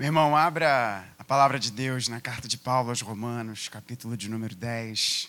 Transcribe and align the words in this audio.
Meu 0.00 0.06
irmão, 0.06 0.34
abra 0.34 1.04
a 1.18 1.24
palavra 1.24 1.58
de 1.58 1.70
Deus 1.70 2.08
na 2.08 2.22
carta 2.22 2.48
de 2.48 2.56
Paulo 2.56 2.88
aos 2.88 3.02
Romanos, 3.02 3.68
capítulo 3.68 4.16
de 4.16 4.30
número 4.30 4.54
10. 4.54 5.28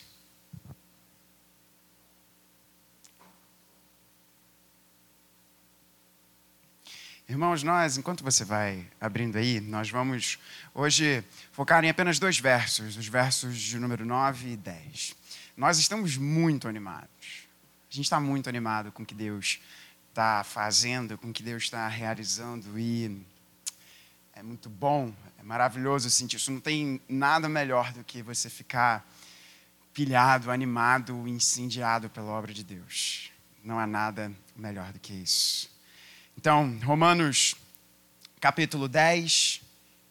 Irmãos, 7.28 7.62
nós, 7.62 7.98
enquanto 7.98 8.24
você 8.24 8.46
vai 8.46 8.88
abrindo 8.98 9.36
aí, 9.36 9.60
nós 9.60 9.90
vamos 9.90 10.38
hoje 10.74 11.22
focar 11.52 11.84
em 11.84 11.90
apenas 11.90 12.18
dois 12.18 12.38
versos, 12.38 12.96
os 12.96 13.06
versos 13.06 13.58
de 13.58 13.78
número 13.78 14.06
9 14.06 14.52
e 14.52 14.56
10. 14.56 15.14
Nós 15.54 15.78
estamos 15.78 16.16
muito 16.16 16.66
animados. 16.66 17.46
A 17.90 17.94
gente 17.94 18.06
está 18.06 18.18
muito 18.18 18.48
animado 18.48 18.90
com 18.90 19.02
o 19.02 19.06
que 19.06 19.14
Deus 19.14 19.60
está 20.08 20.42
fazendo, 20.42 21.18
com 21.18 21.28
o 21.28 21.32
que 21.32 21.42
Deus 21.42 21.64
está 21.64 21.86
realizando 21.88 22.78
e 22.78 23.22
é 24.34 24.42
muito 24.42 24.70
bom, 24.70 25.12
é 25.38 25.42
maravilhoso 25.42 26.10
sentir 26.10 26.36
isso. 26.36 26.50
Não 26.50 26.60
tem 26.60 27.00
nada 27.08 27.48
melhor 27.48 27.92
do 27.92 28.02
que 28.02 28.22
você 28.22 28.48
ficar 28.48 29.06
pilhado, 29.92 30.50
animado, 30.50 31.28
incendiado 31.28 32.08
pela 32.08 32.32
obra 32.32 32.52
de 32.52 32.64
Deus. 32.64 33.30
Não 33.62 33.78
há 33.78 33.86
nada 33.86 34.32
melhor 34.56 34.92
do 34.92 34.98
que 34.98 35.12
isso. 35.12 35.70
Então, 36.36 36.78
Romanos 36.82 37.54
capítulo 38.40 38.88
10, 38.88 39.60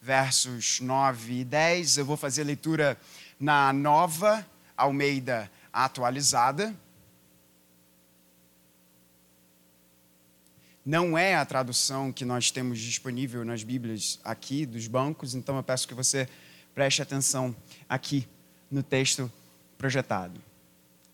versos 0.00 0.80
9 0.80 1.40
e 1.40 1.44
10, 1.44 1.98
eu 1.98 2.04
vou 2.04 2.16
fazer 2.16 2.42
a 2.42 2.46
leitura 2.46 2.98
na 3.38 3.72
nova 3.72 4.46
Almeida 4.76 5.50
atualizada. 5.72 6.74
Não 10.84 11.16
é 11.16 11.36
a 11.36 11.44
tradução 11.44 12.12
que 12.12 12.24
nós 12.24 12.50
temos 12.50 12.78
disponível 12.80 13.44
nas 13.44 13.62
Bíblias 13.62 14.18
aqui 14.24 14.66
dos 14.66 14.88
bancos, 14.88 15.34
então 15.34 15.56
eu 15.56 15.62
peço 15.62 15.86
que 15.86 15.94
você 15.94 16.28
preste 16.74 17.00
atenção 17.00 17.54
aqui 17.88 18.26
no 18.70 18.82
texto 18.82 19.30
projetado. 19.78 20.40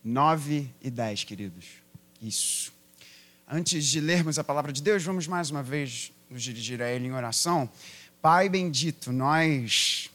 9 0.03 0.71
e 0.81 0.91
10, 0.91 1.25
queridos. 1.25 1.67
Isso. 2.23 2.73
Antes 3.47 3.85
de 3.85 4.01
lermos 4.01 4.39
a 4.39 4.45
palavra 4.45 4.73
de 4.73 4.83
Deus, 4.83 5.03
vamos 5.03 5.27
mais 5.27 5.51
uma 5.51 5.63
vez 5.63 6.13
nos 6.31 6.43
dirigir 6.43 6.81
a 6.81 6.91
Ele 6.91 7.07
em 7.07 7.13
oração. 7.13 7.69
Pai 8.23 8.49
bendito, 8.49 9.13
nós 9.13 10.11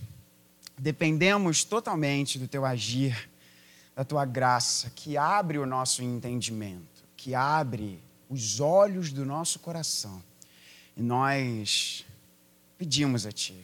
dependemos 0.77 1.63
totalmente 1.63 2.39
do 2.39 2.47
Teu 2.47 2.65
agir, 2.65 3.29
da 3.95 4.03
Tua 4.03 4.25
graça, 4.25 4.91
que 4.95 5.15
abre 5.15 5.59
o 5.59 5.65
nosso 5.65 6.01
entendimento, 6.01 7.03
que 7.15 7.35
abre 7.35 7.99
os 8.33 8.59
olhos 8.59 9.13
do 9.13 9.25
nosso 9.25 9.59
coração. 9.59 10.21
E 10.97 11.01
nós 11.01 12.05
pedimos 12.77 13.25
a 13.25 13.31
Ti, 13.31 13.55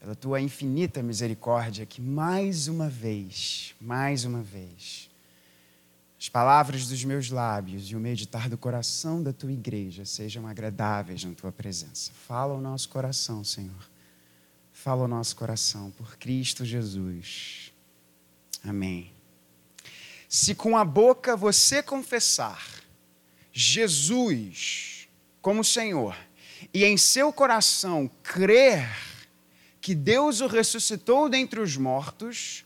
pela 0.00 0.14
Tua 0.14 0.40
infinita 0.40 1.02
misericórdia, 1.02 1.86
que 1.86 2.00
mais 2.00 2.68
uma 2.68 2.88
vez, 2.88 3.74
mais 3.80 4.24
uma 4.24 4.42
vez, 4.42 5.08
as 6.20 6.28
palavras 6.28 6.88
dos 6.88 7.04
meus 7.04 7.30
lábios 7.30 7.90
e 7.90 7.96
o 7.96 8.00
meditar 8.00 8.48
do 8.48 8.58
coração 8.58 9.22
da 9.22 9.32
Tua 9.32 9.52
igreja 9.52 10.04
sejam 10.04 10.46
agradáveis 10.46 11.22
na 11.22 11.32
Tua 11.32 11.52
presença. 11.52 12.10
Fala 12.26 12.54
o 12.54 12.60
nosso 12.60 12.88
coração, 12.88 13.44
Senhor. 13.44 13.88
Fala 14.72 15.04
o 15.04 15.08
nosso 15.08 15.36
coração, 15.36 15.90
por 15.92 16.16
Cristo 16.16 16.64
Jesus. 16.64 17.72
Amém. 18.64 19.12
Se 20.28 20.54
com 20.54 20.76
a 20.76 20.84
boca 20.84 21.36
você 21.36 21.82
confessar 21.82 22.77
Jesus 23.60 25.08
como 25.42 25.64
Senhor 25.64 26.16
e 26.72 26.84
em 26.84 26.96
seu 26.96 27.32
coração 27.32 28.08
crer 28.22 28.88
que 29.80 29.96
Deus 29.96 30.40
o 30.40 30.46
ressuscitou 30.46 31.28
dentre 31.28 31.58
os 31.58 31.76
mortos, 31.76 32.64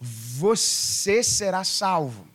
você 0.00 1.22
será 1.22 1.62
salvo. 1.62 2.26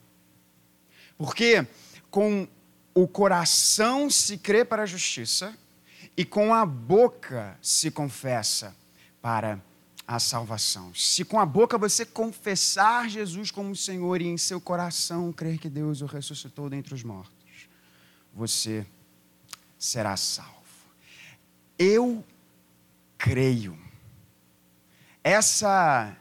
Porque 1.18 1.66
com 2.12 2.48
o 2.94 3.08
coração 3.08 4.08
se 4.08 4.38
crê 4.38 4.64
para 4.64 4.84
a 4.84 4.86
justiça 4.86 5.58
e 6.16 6.24
com 6.24 6.54
a 6.54 6.64
boca 6.64 7.58
se 7.60 7.90
confessa 7.90 8.76
para 9.20 9.60
a 10.08 10.20
salvação. 10.20 10.94
Se 10.94 11.26
com 11.26 11.40
a 11.40 11.46
boca 11.46 11.76
você 11.76 12.06
confessar 12.06 13.10
Jesus 13.10 13.50
como 13.50 13.76
Senhor 13.76 14.22
e 14.22 14.28
em 14.28 14.38
seu 14.38 14.62
coração 14.62 15.34
crer 15.34 15.58
que 15.58 15.70
Deus 15.70 16.04
o 16.04 16.06
ressuscitou 16.06 16.70
dentre 16.70 16.94
os 16.94 17.02
mortos, 17.02 17.35
você 18.36 18.86
será 19.80 20.18
salvo. 20.18 20.52
Eu 21.80 22.24
creio. 23.18 23.78
Essa 25.24 26.16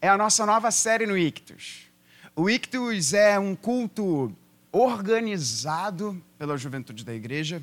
é 0.00 0.08
a 0.08 0.16
nossa 0.16 0.46
nova 0.46 0.70
série 0.70 1.06
no 1.06 1.16
Ictus. 1.16 1.86
O 2.34 2.48
Ictus 2.48 3.12
é 3.12 3.38
um 3.38 3.54
culto 3.54 4.34
organizado 4.72 6.20
pela 6.38 6.56
juventude 6.56 7.04
da 7.04 7.14
igreja, 7.14 7.62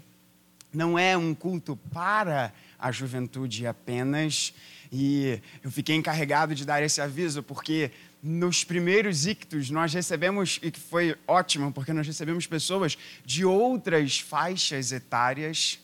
não 0.71 0.99
é 0.99 1.17
um 1.17 1.33
culto 1.33 1.75
para 1.91 2.53
a 2.77 2.91
juventude 2.91 3.65
apenas. 3.65 4.53
E 4.97 5.41
eu 5.61 5.69
fiquei 5.69 5.93
encarregado 5.93 6.55
de 6.55 6.63
dar 6.63 6.81
esse 6.81 7.01
aviso 7.01 7.43
porque 7.43 7.91
nos 8.23 8.63
primeiros 8.63 9.27
ictus, 9.27 9.69
nós 9.69 9.93
recebemos, 9.93 10.57
e 10.63 10.71
que 10.71 10.79
foi 10.79 11.17
ótimo, 11.27 11.69
porque 11.73 11.91
nós 11.91 12.07
recebemos 12.07 12.47
pessoas 12.47 12.97
de 13.25 13.43
outras 13.43 14.21
faixas 14.21 14.93
etárias, 14.93 15.79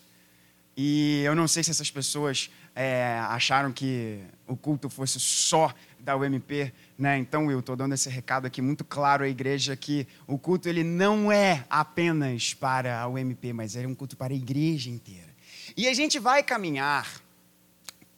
e 0.74 1.20
eu 1.26 1.34
não 1.34 1.46
sei 1.46 1.62
se 1.62 1.70
essas 1.70 1.90
pessoas 1.90 2.50
é, 2.74 3.18
acharam 3.28 3.70
que 3.70 4.18
o 4.46 4.56
culto 4.56 4.88
fosse 4.88 5.20
só 5.20 5.74
da 6.00 6.16
UMP, 6.16 6.72
né? 6.96 7.18
Então 7.18 7.50
eu 7.50 7.60
estou 7.60 7.76
dando 7.76 7.92
esse 7.92 8.08
recado 8.08 8.46
aqui 8.46 8.62
muito 8.62 8.82
claro 8.82 9.24
à 9.24 9.28
igreja 9.28 9.76
que 9.76 10.06
o 10.26 10.38
culto 10.38 10.70
ele 10.70 10.82
não 10.82 11.30
é 11.30 11.66
apenas 11.68 12.54
para 12.54 12.98
a 12.98 13.06
UMP, 13.06 13.52
mas 13.52 13.76
é 13.76 13.86
um 13.86 13.94
culto 13.94 14.16
para 14.16 14.32
a 14.32 14.36
igreja 14.36 14.88
inteira. 14.88 15.28
E 15.76 15.86
a 15.86 15.92
gente 15.92 16.18
vai 16.18 16.42
caminhar 16.42 17.20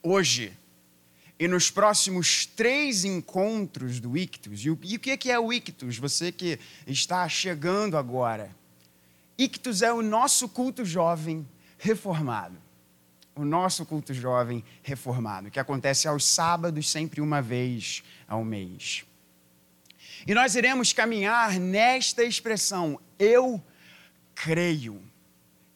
hoje 0.01 0.53
e 1.39 1.49
nos 1.49 1.71
próximos 1.71 2.47
três 2.47 3.05
encontros 3.05 3.99
do 3.99 4.17
Ictus, 4.17 4.61
e 4.65 4.71
o, 4.71 4.79
e 4.83 4.97
o 4.97 5.01
que 5.01 5.31
é 5.31 5.39
o 5.39 5.53
Ictus? 5.53 5.99
Você 5.99 6.31
que 6.31 6.59
está 6.87 7.29
chegando 7.29 7.97
agora. 7.97 8.55
Ictus 9.37 9.83
é 9.83 9.93
o 9.93 10.01
nosso 10.01 10.49
culto 10.49 10.85
jovem 10.85 11.47
reformado. 11.77 12.57
O 13.35 13.45
nosso 13.45 13.85
culto 13.85 14.15
jovem 14.15 14.65
reformado, 14.81 15.51
que 15.51 15.59
acontece 15.59 16.07
aos 16.07 16.25
sábados, 16.25 16.89
sempre 16.89 17.21
uma 17.21 17.43
vez 17.43 18.05
ao 18.29 18.45
mês. 18.45 19.05
E 20.25 20.33
nós 20.33 20.55
iremos 20.55 20.93
caminhar 20.93 21.59
nesta 21.59 22.23
expressão, 22.23 23.01
eu 23.19 23.61
creio. 24.37 25.03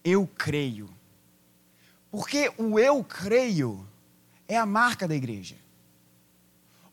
Eu 0.05 0.27
creio. 0.27 0.89
Porque 2.13 2.51
o 2.57 2.79
eu 2.79 3.03
creio 3.03 3.87
é 4.48 4.56
a 4.56 4.66
marca 4.66 5.06
da 5.06 5.14
igreja. 5.14 5.56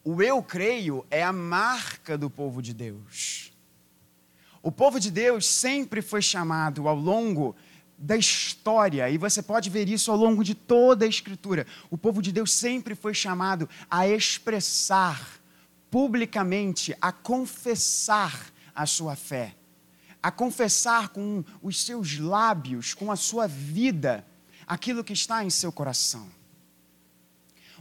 O 0.04 0.22
eu 0.22 0.44
creio 0.44 1.04
é 1.10 1.24
a 1.24 1.34
marca 1.34 2.16
do 2.16 2.30
povo 2.30 2.62
de 2.62 2.74
Deus. 2.74 3.52
O 4.62 4.72
povo 4.72 5.00
de 5.00 5.10
Deus 5.10 5.48
sempre 5.48 6.02
foi 6.02 6.22
chamado 6.22 6.88
ao 6.88 6.96
longo 6.96 7.56
da 7.98 8.18
história, 8.18 9.10
e 9.10 9.18
você 9.18 9.42
pode 9.42 9.70
ver 9.70 9.88
isso 9.88 10.12
ao 10.12 10.18
longo 10.18 10.44
de 10.44 10.54
toda 10.54 11.06
a 11.06 11.08
Escritura. 11.08 11.66
O 11.90 11.98
povo 11.98 12.22
de 12.22 12.32
Deus 12.32 12.52
sempre 12.52 12.94
foi 12.94 13.14
chamado 13.14 13.70
a 13.90 14.08
expressar 14.08 15.40
publicamente, 15.90 16.96
a 17.02 17.12
confessar 17.12 18.52
a 18.74 18.86
sua 18.86 19.16
fé, 19.16 19.56
a 20.22 20.30
confessar 20.30 21.10
com 21.10 21.44
os 21.62 21.82
seus 21.82 22.20
lábios, 22.20 22.94
com 22.94 23.12
a 23.12 23.16
sua 23.16 23.48
vida, 23.48 24.26
aquilo 24.68 25.04
que 25.04 25.14
está 25.14 25.46
em 25.46 25.50
seu 25.50 25.72
coração. 25.72 26.28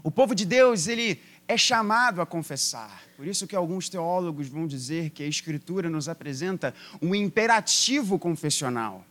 O 0.05 0.11
povo 0.11 0.35
de 0.35 0.45
Deus, 0.45 0.87
ele 0.87 1.19
é 1.49 1.57
chamado 1.57 2.21
a 2.21 2.27
confessar. 2.27 3.03
Por 3.17 3.27
isso 3.27 3.47
que 3.47 3.57
alguns 3.57 3.89
teólogos 3.89 4.49
vão 4.49 4.67
dizer 4.67 5.09
que 5.09 5.23
a 5.23 5.27
Escritura 5.27 5.89
nos 5.89 6.11
apresenta 6.11 6.75
um 7.01 7.15
imperativo 7.15 8.19
confessional, 8.19 9.07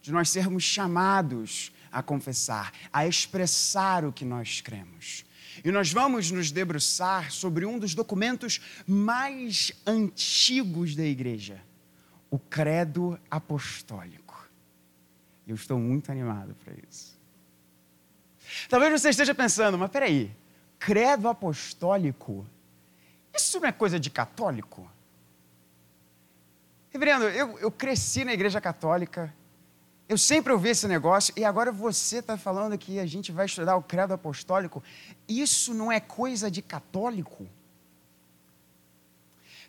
de 0.00 0.10
nós 0.10 0.30
sermos 0.30 0.64
chamados 0.64 1.70
a 1.92 2.02
confessar, 2.02 2.72
a 2.90 3.06
expressar 3.06 4.02
o 4.06 4.12
que 4.12 4.24
nós 4.24 4.62
cremos. 4.62 5.26
E 5.62 5.70
nós 5.70 5.92
vamos 5.92 6.30
nos 6.30 6.50
debruçar 6.50 7.30
sobre 7.30 7.66
um 7.66 7.78
dos 7.78 7.94
documentos 7.94 8.62
mais 8.86 9.72
antigos 9.86 10.96
da 10.96 11.04
igreja, 11.04 11.60
o 12.30 12.38
Credo 12.38 13.20
Apostólico. 13.30 14.48
Eu 15.46 15.54
estou 15.54 15.78
muito 15.78 16.10
animado 16.10 16.56
para 16.64 16.72
isso. 16.88 17.11
Talvez 18.68 19.00
você 19.00 19.10
esteja 19.10 19.34
pensando, 19.34 19.78
mas 19.78 19.90
peraí, 19.90 20.34
credo 20.78 21.28
apostólico, 21.28 22.46
isso 23.34 23.60
não 23.60 23.68
é 23.68 23.72
coisa 23.72 23.98
de 23.98 24.10
católico? 24.10 24.90
Reverendo, 26.90 27.24
eu, 27.28 27.58
eu 27.58 27.70
cresci 27.70 28.24
na 28.24 28.34
igreja 28.34 28.60
católica 28.60 29.32
Eu 30.08 30.18
sempre 30.18 30.52
ouvi 30.52 30.68
esse 30.68 30.86
negócio 30.86 31.32
e 31.38 31.44
agora 31.44 31.72
você 31.72 32.18
está 32.18 32.36
falando 32.36 32.76
que 32.76 32.98
a 32.98 33.06
gente 33.06 33.32
vai 33.32 33.46
estudar 33.46 33.76
o 33.76 33.82
credo 33.82 34.12
apostólico. 34.12 34.82
Isso 35.26 35.72
não 35.72 35.90
é 35.90 36.00
coisa 36.00 36.50
de 36.50 36.60
católico? 36.60 37.46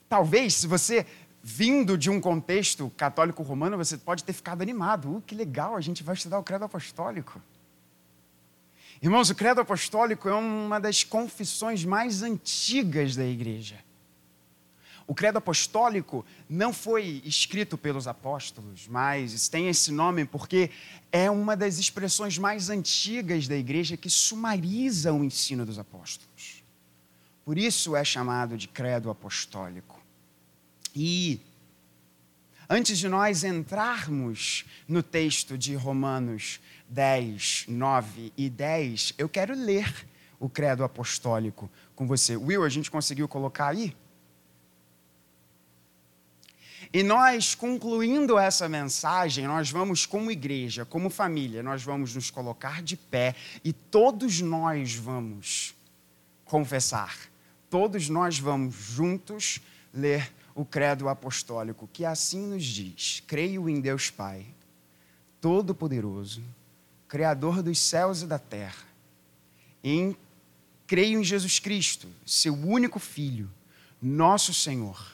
Talvez, 0.10 0.56
se 0.56 0.68
você 0.68 1.06
vindo 1.42 1.98
de 1.98 2.10
um 2.10 2.20
contexto 2.20 2.92
católico 2.98 3.44
romano, 3.44 3.78
você 3.78 3.98
pode 3.98 4.24
ter 4.24 4.34
ficado 4.34 4.62
animado. 4.62 5.18
Uh, 5.18 5.22
que 5.22 5.36
legal, 5.36 5.76
a 5.76 5.82
gente 5.82 6.04
vai 6.04 6.16
estudar 6.16 6.40
o 6.40 6.44
credo 6.44 6.66
apostólico. 6.66 7.42
Irmãos, 9.04 9.30
o 9.30 9.36
credo 9.36 9.60
apostólico 9.60 10.30
é 10.30 10.34
uma 10.34 10.80
das 10.80 11.04
confissões 11.04 11.84
mais 11.84 12.24
antigas 12.24 13.18
da 13.18 13.26
igreja. 13.26 13.78
O 15.06 15.14
credo 15.14 15.40
apostólico 15.40 16.26
não 16.50 16.72
foi 16.72 17.22
escrito 17.26 17.78
pelos 17.78 18.08
apóstolos, 18.08 18.88
mas 18.88 19.50
tem 19.50 19.68
esse 19.68 19.92
nome 19.92 20.24
porque 20.24 20.72
é 21.12 21.30
uma 21.30 21.54
das 21.54 21.80
expressões 21.80 22.38
mais 22.38 22.70
antigas 22.70 23.46
da 23.46 23.58
igreja 23.58 23.98
que 23.98 24.10
sumariza 24.10 25.12
o 25.12 25.22
ensino 25.22 25.66
dos 25.66 25.78
apóstolos. 25.78 26.64
Por 27.44 27.58
isso 27.58 27.98
é 27.98 28.06
chamado 28.06 28.58
de 28.58 28.70
credo 28.70 29.10
apostólico. 29.10 30.02
E 30.96 31.42
antes 32.70 32.98
de 32.98 33.08
nós 33.08 33.44
entrarmos 33.44 34.66
no 34.88 35.04
texto 35.04 35.58
de 35.58 35.76
Romanos 35.76 36.60
10, 36.90 37.66
9 37.68 38.34
e 38.38 38.50
10, 38.50 39.16
eu 39.18 39.28
quero 39.28 39.56
ler 39.56 40.08
o 40.40 40.50
credo 40.50 40.84
apostólico 40.84 41.70
com 41.96 42.06
você. 42.06 42.36
Will, 42.36 42.64
a 42.64 42.70
gente 42.70 42.92
conseguiu 42.92 43.28
colocar 43.28 43.70
aí? 43.70 43.96
E 46.94 47.02
nós, 47.02 47.56
concluindo 47.56 48.38
essa 48.38 48.70
mensagem, 48.70 49.48
nós 49.48 49.72
vamos, 49.72 50.06
como 50.06 50.30
igreja, 50.30 50.86
como 50.86 51.10
família, 51.10 51.64
nós 51.64 51.82
vamos 51.82 52.14
nos 52.14 52.30
colocar 52.30 52.84
de 52.84 52.96
pé 52.96 53.36
e 53.64 53.74
todos 53.74 54.42
nós 54.42 54.94
vamos 54.94 55.76
confessar, 56.46 57.18
todos 57.68 58.10
nós 58.10 58.38
vamos 58.38 58.76
juntos 58.76 59.60
ler 59.92 60.32
o 60.56 60.64
credo 60.64 61.10
apostólico, 61.10 61.90
que 61.92 62.06
assim 62.06 62.48
nos 62.48 62.64
diz: 62.64 63.24
Creio 63.26 63.70
em 63.70 63.80
Deus 63.80 64.10
Pai, 64.10 64.46
Todo-Poderoso, 65.42 66.44
Criador 67.08 67.62
dos 67.62 67.80
céus 67.80 68.22
e 68.22 68.28
da 68.28 68.40
terra, 68.40 68.86
em 69.84 70.16
creio 70.88 71.20
em 71.20 71.24
Jesus 71.24 71.60
Cristo, 71.60 72.08
seu 72.26 72.54
único 72.54 73.00
Filho, 73.00 73.50
nosso 74.02 74.54
Senhor 74.54 75.14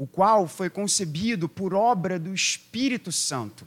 o 0.00 0.06
qual 0.06 0.48
foi 0.48 0.70
concebido 0.70 1.46
por 1.46 1.74
obra 1.74 2.18
do 2.18 2.32
Espírito 2.32 3.12
Santo. 3.12 3.66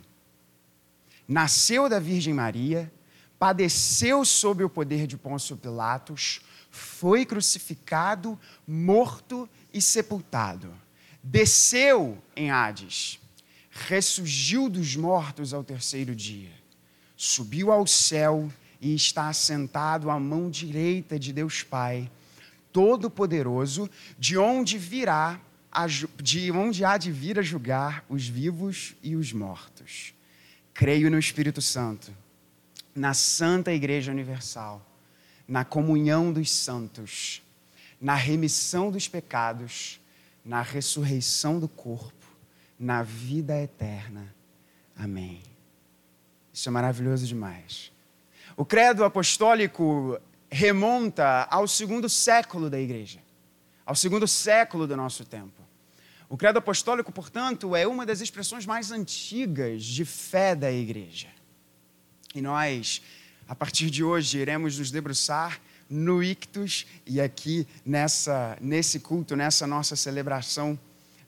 Nasceu 1.27 1.87
da 1.87 1.99
Virgem 1.99 2.33
Maria, 2.33 2.91
padeceu 3.37 4.25
sob 4.25 4.63
o 4.63 4.69
poder 4.69 5.05
de 5.05 5.15
Pôncio 5.15 5.55
Pilatos, 5.55 6.41
foi 6.71 7.23
crucificado, 7.23 8.37
morto 8.67 9.47
e 9.71 9.79
sepultado. 9.79 10.73
Desceu 11.23 12.21
em 12.35 12.51
Hades, 12.51 13.17
ressurgiu 13.71 14.69
dos 14.69 14.95
mortos 14.95 15.53
ao 15.53 15.63
terceiro 15.63 16.13
dia, 16.13 16.51
subiu 17.15 17.71
ao 17.71 17.87
céu 17.87 18.51
e 18.81 18.93
está 18.93 19.29
assentado 19.29 20.09
à 20.09 20.19
mão 20.19 20.49
direita 20.49 21.17
de 21.17 21.31
Deus 21.31 21.63
Pai, 21.63 22.11
Todo-Poderoso, 22.73 23.89
de 24.19 24.37
onde 24.37 24.77
virá 24.77 25.39
de 26.21 26.51
onde 26.51 26.85
há 26.85 26.97
de 26.97 27.11
vir 27.11 27.39
a 27.39 27.41
julgar 27.41 28.05
os 28.07 28.27
vivos 28.27 28.93
e 29.01 29.15
os 29.15 29.33
mortos. 29.33 30.13
Creio 30.73 31.09
no 31.09 31.17
Espírito 31.17 31.61
Santo, 31.61 32.15
na 32.93 33.13
Santa 33.13 33.73
Igreja 33.73 34.11
Universal, 34.11 34.85
na 35.47 35.65
comunhão 35.65 36.31
dos 36.31 36.51
santos, 36.51 37.41
na 37.99 38.13
remissão 38.13 38.91
dos 38.91 39.07
pecados, 39.07 39.99
na 40.43 40.61
ressurreição 40.61 41.59
do 41.59 41.67
corpo, 41.67 42.25
na 42.77 43.03
vida 43.03 43.59
eterna. 43.61 44.33
Amém. 44.95 45.41
Isso 46.53 46.69
é 46.69 46.71
maravilhoso 46.71 47.25
demais. 47.25 47.91
O 48.55 48.65
credo 48.65 49.03
apostólico 49.03 50.19
remonta 50.51 51.47
ao 51.49 51.67
segundo 51.67 52.07
século 52.07 52.69
da 52.69 52.79
igreja, 52.79 53.19
ao 53.85 53.95
segundo 53.95 54.27
século 54.27 54.85
do 54.85 54.95
nosso 54.95 55.25
tempo. 55.25 55.63
O 56.29 56.37
credo 56.37 56.57
apostólico, 56.57 57.11
portanto, 57.11 57.75
é 57.75 57.87
uma 57.87 58.05
das 58.05 58.21
expressões 58.21 58.65
mais 58.65 58.91
antigas 58.91 59.83
de 59.83 60.05
fé 60.05 60.55
da 60.55 60.71
igreja. 60.71 61.27
E 62.35 62.41
nós, 62.41 63.01
a 63.47 63.55
partir 63.55 63.89
de 63.89 64.03
hoje, 64.03 64.39
iremos 64.39 64.77
nos 64.77 64.91
debruçar 64.91 65.59
no 65.93 66.23
ictus 66.23 66.85
e 67.05 67.21
aqui 67.21 67.67
nessa, 67.85 68.57
nesse 68.59 68.99
culto, 68.99 69.35
nessa 69.35 69.67
nossa 69.67 69.95
celebração 69.95 70.77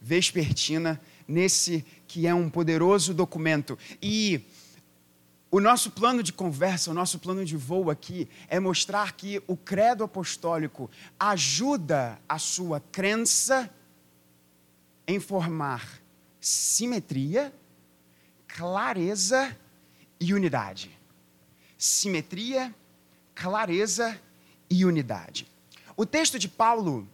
vespertina, 0.01 0.99
nesse 1.27 1.85
que 2.07 2.25
é 2.25 2.33
um 2.33 2.49
poderoso 2.49 3.13
documento. 3.13 3.77
E 4.01 4.41
o 5.51 5.59
nosso 5.59 5.91
plano 5.91 6.23
de 6.23 6.33
conversa, 6.33 6.91
o 6.91 6.93
nosso 6.93 7.19
plano 7.19 7.45
de 7.45 7.55
voo 7.55 7.89
aqui 7.89 8.27
é 8.47 8.59
mostrar 8.59 9.13
que 9.13 9.41
o 9.47 9.55
credo 9.55 10.03
apostólico 10.03 10.89
ajuda 11.19 12.19
a 12.27 12.39
sua 12.39 12.79
crença 12.91 13.69
em 15.07 15.19
formar 15.19 16.01
simetria, 16.41 17.53
clareza 18.47 19.55
e 20.19 20.33
unidade. 20.33 20.89
Simetria, 21.77 22.73
clareza 23.33 24.19
e 24.69 24.85
unidade. 24.85 25.47
O 25.97 26.05
texto 26.05 26.37
de 26.37 26.47
Paulo, 26.47 27.07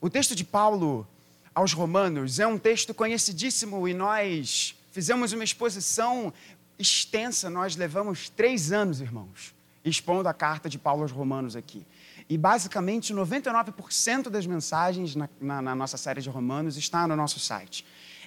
o 0.00 0.08
texto 0.08 0.34
de 0.34 0.44
Paulo 0.44 1.06
aos 1.54 1.72
Romanos 1.72 2.38
é 2.38 2.46
um 2.46 2.58
texto 2.58 2.92
conhecidíssimo 2.92 3.86
e 3.86 3.94
nós 3.94 4.74
fizemos 4.90 5.32
uma 5.32 5.44
exposição 5.44 6.32
extensa. 6.78 7.48
Nós 7.48 7.76
levamos 7.76 8.28
três 8.28 8.72
anos, 8.72 9.00
irmãos, 9.00 9.54
expondo 9.84 10.28
a 10.28 10.34
carta 10.34 10.68
de 10.68 10.78
Paulo 10.78 11.02
aos 11.02 11.12
Romanos 11.12 11.54
aqui. 11.54 11.86
E 12.28 12.38
basicamente 12.38 13.12
99% 13.12 14.30
das 14.30 14.46
mensagens 14.46 15.14
na, 15.14 15.28
na, 15.40 15.62
na, 15.62 15.74
nossa 15.74 15.96
série 15.96 16.22
de 16.22 16.30
Romanos 16.30 16.76
está 16.76 17.06
no 17.06 17.14
nosso 17.14 17.38
site. 17.38 17.84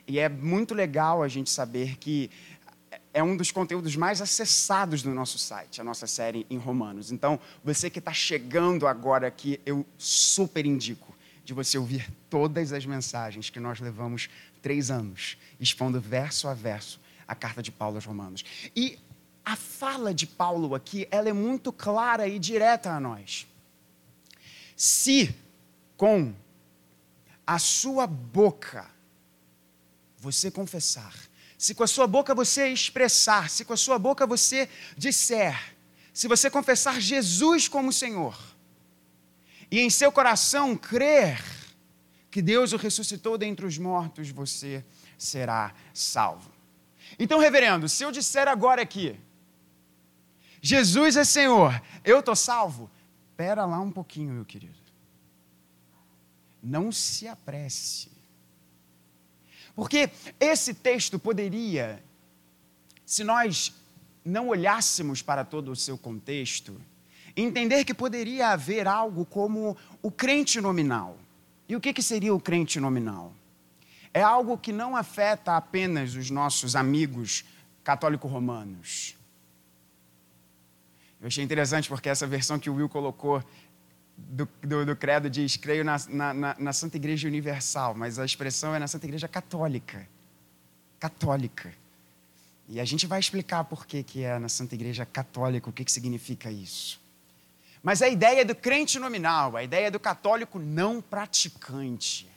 E 0.07 0.19
é 0.19 0.29
muito 0.29 0.73
legal 0.73 1.23
a 1.23 1.27
gente 1.27 1.49
saber 1.49 1.97
que 1.97 2.29
é 3.17 3.23
um 3.23 3.35
dos 3.35 3.49
conteúdos 3.49 3.95
mais 3.95 4.21
acessados 4.21 5.01
do 5.01 5.09
nosso 5.09 5.39
site, 5.39 5.81
a 5.81 5.83
nossa 5.83 6.05
série 6.05 6.45
em 6.51 6.57
Romanos. 6.59 7.11
Então, 7.11 7.39
você 7.63 7.89
que 7.89 7.97
está 7.97 8.13
chegando 8.13 8.85
agora 8.85 9.25
aqui, 9.25 9.59
eu 9.65 9.83
super 9.97 10.63
indico 10.67 11.17
de 11.43 11.51
você 11.51 11.79
ouvir 11.79 12.13
todas 12.29 12.71
as 12.71 12.85
mensagens 12.85 13.49
que 13.49 13.59
nós 13.59 13.79
levamos 13.79 14.29
três 14.61 14.91
anos, 14.91 15.35
expondo 15.59 15.99
verso 15.99 16.47
a 16.47 16.53
verso 16.53 16.99
a 17.27 17.33
carta 17.33 17.63
de 17.63 17.71
Paulo 17.71 17.95
aos 17.95 18.05
Romanos. 18.05 18.45
E 18.75 18.99
a 19.43 19.55
fala 19.55 20.13
de 20.13 20.27
Paulo 20.27 20.75
aqui, 20.75 21.07
ela 21.09 21.27
é 21.27 21.33
muito 21.33 21.73
clara 21.73 22.27
e 22.27 22.37
direta 22.37 22.91
a 22.91 22.99
nós. 22.99 23.47
Se 24.75 25.33
com 25.97 26.35
a 27.47 27.57
sua 27.57 28.05
boca 28.05 28.85
você 30.19 30.51
confessar, 30.51 31.26
se 31.57 31.73
com 31.73 31.83
a 31.83 31.87
sua 31.87 32.05
boca 32.07 32.35
você 32.35 32.69
expressar, 32.69 33.49
se 33.49 33.65
com 33.65 33.73
a 33.73 33.77
sua 33.77 33.97
boca 33.97 34.27
você 34.27 34.69
disser, 34.97 35.75
se 36.13 36.27
você 36.27 36.49
confessar 36.49 37.01
Jesus 37.01 37.67
como 37.67 37.91
Senhor, 37.91 38.37
e 39.69 39.79
em 39.79 39.89
seu 39.89 40.11
coração 40.11 40.75
crer 40.77 41.43
que 42.29 42.41
Deus 42.41 42.73
o 42.73 42.77
ressuscitou 42.77 43.37
dentre 43.37 43.65
os 43.65 43.77
mortos, 43.77 44.29
você 44.29 44.85
será 45.17 45.73
salvo. 45.93 46.51
Então, 47.17 47.39
reverendo, 47.39 47.89
se 47.89 48.03
eu 48.03 48.11
disser 48.11 48.47
agora 48.47 48.81
aqui, 48.81 49.19
Jesus 50.61 51.17
é 51.17 51.23
Senhor, 51.23 51.81
eu 52.03 52.19
estou 52.19 52.35
salvo, 52.35 52.89
Espera 53.37 53.65
lá 53.65 53.79
um 53.79 53.91
pouquinho, 53.91 54.33
meu 54.33 54.43
querido. 54.43 54.73
Não 56.61 56.91
se 56.91 57.27
apresse. 57.27 58.09
Porque 59.77 60.09
esse 60.39 60.73
texto 60.73 61.19
poderia, 61.19 62.03
se 63.05 63.23
nós 63.23 63.75
não 64.25 64.47
olhássemos 64.47 65.21
para 65.21 65.45
todo 65.45 65.71
o 65.71 65.75
seu 65.75 65.95
contexto, 65.95 66.81
entender 67.35 67.85
que 67.85 67.93
poderia 67.93 68.49
haver 68.49 68.87
algo 68.87 69.23
como 69.23 69.77
o 70.01 70.09
crente 70.09 70.59
nominal. 70.59 71.15
E 71.69 71.75
o 71.75 71.79
que, 71.79 71.93
que 71.93 72.01
seria 72.01 72.33
o 72.33 72.39
crente 72.39 72.79
nominal? 72.79 73.31
É 74.11 74.23
algo 74.23 74.57
que 74.57 74.71
não 74.71 74.95
afeta 74.95 75.55
apenas 75.55 76.15
os 76.15 76.31
nossos 76.31 76.75
amigos 76.75 77.45
católico-romanos 77.83 79.15
eu 81.19 81.27
achei 81.27 81.43
interessante 81.43 81.89
porque 81.89 82.09
essa 82.09 82.27
versão 82.27 82.59
que 82.59 82.69
o 82.69 82.75
Will 82.75 82.89
colocou 82.89 83.43
do, 84.17 84.49
do, 84.63 84.85
do 84.85 84.95
credo 84.95 85.29
diz: 85.29 85.55
creio 85.55 85.83
na, 85.83 85.97
na, 86.09 86.55
na, 86.57 86.73
Santa 86.73 86.97
Igreja 86.97 87.27
Universal, 87.27 87.93
mas 87.93 88.17
a 88.17 88.25
expressão 88.25 88.73
é 88.73 88.79
na 88.79 88.87
Santa 88.87 89.05
Igreja 89.05 89.27
Católica. 89.27 90.07
Católica. 90.99 91.73
E 92.67 92.79
a 92.79 92.85
gente 92.85 93.05
vai 93.05 93.19
explicar 93.19 93.63
por 93.63 93.85
que, 93.85 94.03
que 94.03 94.23
é 94.23 94.37
na 94.39 94.49
Santa 94.49 94.75
Igreja 94.75 95.05
Católica, 95.05 95.69
o 95.69 95.73
que, 95.73 95.85
que 95.85 95.91
significa 95.91 96.51
isso. 96.51 96.99
Mas 97.81 98.01
a 98.01 98.09
ideia 98.09 98.43
do 98.43 98.55
crente 98.55 98.99
nominal, 98.99 99.55
a 99.55 99.63
ideia 99.63 99.89
do 99.89 99.99
católico 99.99 100.59
não 100.59 100.99
praticante, 100.99 102.27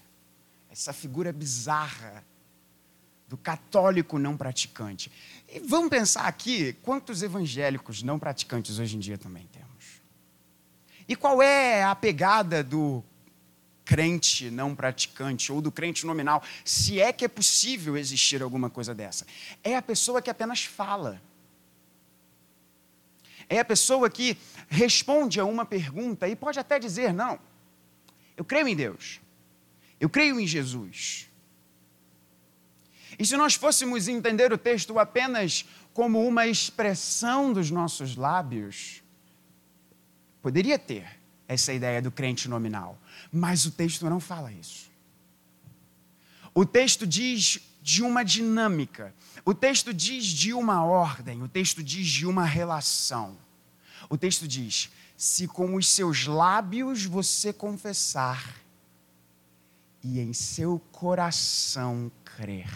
essa 0.70 0.92
figura 0.92 1.32
bizarra 1.32 2.22
do 3.26 3.37
católico 3.37 4.18
não 4.18 4.37
praticante. 4.37 5.10
E 5.49 5.58
vamos 5.60 5.88
pensar 5.88 6.26
aqui 6.26 6.75
quantos 6.82 7.22
evangélicos 7.22 8.02
não 8.02 8.18
praticantes 8.18 8.78
hoje 8.78 8.96
em 8.96 9.00
dia 9.00 9.16
também 9.16 9.49
temos. 9.52 9.60
E 11.11 11.17
qual 11.17 11.43
é 11.43 11.83
a 11.83 11.93
pegada 11.93 12.62
do 12.62 13.02
crente 13.85 14.49
não 14.49 14.76
praticante 14.76 15.50
ou 15.50 15.61
do 15.61 15.73
crente 15.73 16.07
nominal, 16.07 16.40
se 16.64 17.00
é 17.00 17.12
que 17.12 17.25
é 17.25 17.29
possível 17.29 17.97
existir 17.97 18.40
alguma 18.40 18.71
coisa 18.71 18.95
dessa? 18.95 19.26
É 19.64 19.75
a 19.75 19.83
pessoa 19.83 20.23
que 20.23 20.31
apenas 20.31 20.62
fala. 20.62 21.21
É 23.49 23.59
a 23.59 23.64
pessoa 23.64 24.09
que 24.09 24.38
responde 24.69 25.40
a 25.40 25.45
uma 25.45 25.67
pergunta 25.67 26.29
e 26.29 26.37
pode 26.37 26.61
até 26.61 26.79
dizer: 26.79 27.12
não, 27.12 27.40
eu 28.37 28.45
creio 28.45 28.69
em 28.69 28.76
Deus, 28.76 29.21
eu 29.99 30.09
creio 30.09 30.38
em 30.38 30.47
Jesus. 30.47 31.29
E 33.19 33.26
se 33.26 33.37
nós 33.37 33.57
fôssemos 33.57 34.07
entender 34.07 34.52
o 34.52 34.59
texto 34.59 34.97
apenas 34.97 35.64
como 35.93 36.25
uma 36.25 36.47
expressão 36.47 37.52
dos 37.52 37.69
nossos 37.69 38.14
lábios, 38.14 39.02
poderia 40.42 40.78
ter 40.78 41.20
essa 41.47 41.73
ideia 41.73 42.00
do 42.00 42.11
crente 42.11 42.49
nominal. 42.49 42.99
Mas 43.32 43.66
o 43.66 43.70
texto 43.70 44.09
não 44.09 44.20
fala 44.20 44.52
isso. 44.52 44.90
O 46.54 46.64
texto 46.64 47.06
diz 47.06 47.61
de 47.82 48.02
uma 48.02 48.23
dinâmica, 48.23 49.14
o 49.44 49.54
texto 49.54 49.94
diz 49.94 50.26
de 50.26 50.52
uma 50.52 50.85
ordem, 50.85 51.42
o 51.42 51.49
texto 51.49 51.82
diz 51.82 52.06
de 52.06 52.26
uma 52.26 52.44
relação. 52.44 53.37
O 54.09 54.18
texto 54.18 54.47
diz: 54.47 54.90
se 55.16 55.47
com 55.47 55.75
os 55.75 55.88
seus 55.88 56.26
lábios 56.26 57.04
você 57.04 57.52
confessar 57.52 58.56
e 60.02 60.18
em 60.18 60.32
seu 60.32 60.80
coração 60.90 62.11
crer 62.25 62.68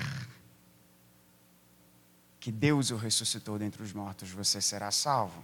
que 2.44 2.52
Deus 2.52 2.90
o 2.90 2.96
ressuscitou 2.96 3.58
dentre 3.58 3.82
os 3.82 3.94
mortos, 3.94 4.28
você 4.30 4.60
será 4.60 4.90
salvo. 4.90 5.42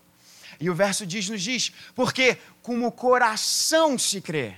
E 0.60 0.68
o 0.68 0.74
verso 0.74 1.06
diz, 1.06 1.28
nos 1.28 1.42
diz, 1.42 1.72
porque 1.94 2.36
com 2.62 2.86
o 2.86 2.92
coração 2.92 3.98
se 3.98 4.20
crê 4.20 4.54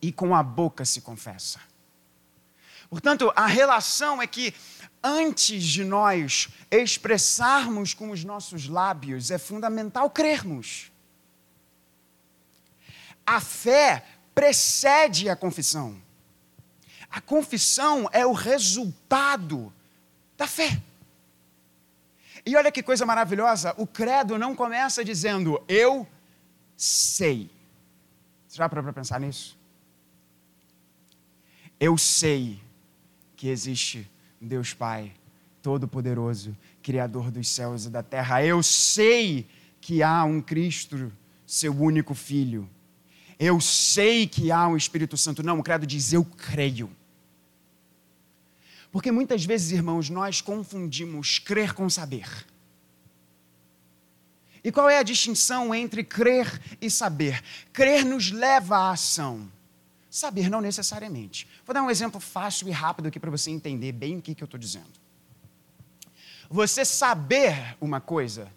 e 0.00 0.12
com 0.12 0.34
a 0.34 0.42
boca 0.42 0.84
se 0.84 1.00
confessa. 1.00 1.60
Portanto, 2.88 3.32
a 3.34 3.46
relação 3.46 4.22
é 4.22 4.26
que 4.26 4.54
antes 5.02 5.64
de 5.64 5.84
nós 5.84 6.48
expressarmos 6.70 7.92
com 7.92 8.10
os 8.10 8.24
nossos 8.24 8.68
lábios, 8.68 9.30
é 9.30 9.38
fundamental 9.38 10.08
crermos. 10.10 10.90
A 13.26 13.40
fé 13.40 14.04
precede 14.34 15.28
a 15.28 15.36
confissão. 15.36 16.00
A 17.10 17.20
confissão 17.20 18.08
é 18.12 18.24
o 18.24 18.32
resultado 18.32 19.72
da 20.36 20.46
fé. 20.46 20.80
E 22.44 22.56
olha 22.56 22.72
que 22.72 22.82
coisa 22.82 23.04
maravilhosa, 23.04 23.74
o 23.76 23.86
credo 23.86 24.38
não 24.38 24.54
começa 24.54 25.04
dizendo 25.04 25.62
eu 25.68 26.06
sei. 26.76 27.50
Você 28.46 28.56
já 28.56 28.68
parou 28.68 28.82
para 28.82 28.92
pensar 28.92 29.20
nisso? 29.20 29.58
Eu 31.80 31.96
sei 31.96 32.60
que 33.36 33.48
existe 33.48 34.10
Deus 34.40 34.74
Pai, 34.74 35.12
Todo-Poderoso, 35.62 36.56
Criador 36.82 37.30
dos 37.30 37.48
céus 37.48 37.84
e 37.84 37.90
da 37.90 38.02
terra. 38.02 38.42
Eu 38.44 38.62
sei 38.62 39.46
que 39.80 40.02
há 40.02 40.24
um 40.24 40.40
Cristo, 40.40 41.12
seu 41.46 41.72
único 41.72 42.14
Filho. 42.14 42.68
Eu 43.38 43.60
sei 43.60 44.26
que 44.26 44.50
há 44.50 44.66
um 44.66 44.76
Espírito 44.76 45.16
Santo. 45.16 45.42
Não, 45.42 45.58
o 45.58 45.62
credo 45.62 45.86
diz 45.86 46.12
eu 46.12 46.24
creio. 46.24 46.90
Porque 48.90 49.12
muitas 49.12 49.44
vezes, 49.44 49.70
irmãos, 49.72 50.08
nós 50.08 50.40
confundimos 50.40 51.38
crer 51.38 51.74
com 51.74 51.88
saber. 51.90 52.28
E 54.64 54.72
qual 54.72 54.88
é 54.88 54.98
a 54.98 55.02
distinção 55.02 55.74
entre 55.74 56.02
crer 56.02 56.60
e 56.80 56.90
saber? 56.90 57.42
Crer 57.72 58.04
nos 58.04 58.30
leva 58.30 58.76
à 58.76 58.90
ação. 58.90 59.50
Saber 60.10 60.50
não 60.50 60.60
necessariamente. 60.60 61.46
Vou 61.64 61.74
dar 61.74 61.82
um 61.82 61.90
exemplo 61.90 62.18
fácil 62.18 62.68
e 62.68 62.70
rápido 62.70 63.08
aqui 63.08 63.20
para 63.20 63.30
você 63.30 63.50
entender 63.50 63.92
bem 63.92 64.18
o 64.18 64.22
que, 64.22 64.34
que 64.34 64.42
eu 64.42 64.46
estou 64.46 64.58
dizendo. 64.58 64.92
Você 66.50 66.84
saber 66.84 67.76
uma 67.80 68.00
coisa 68.00 68.50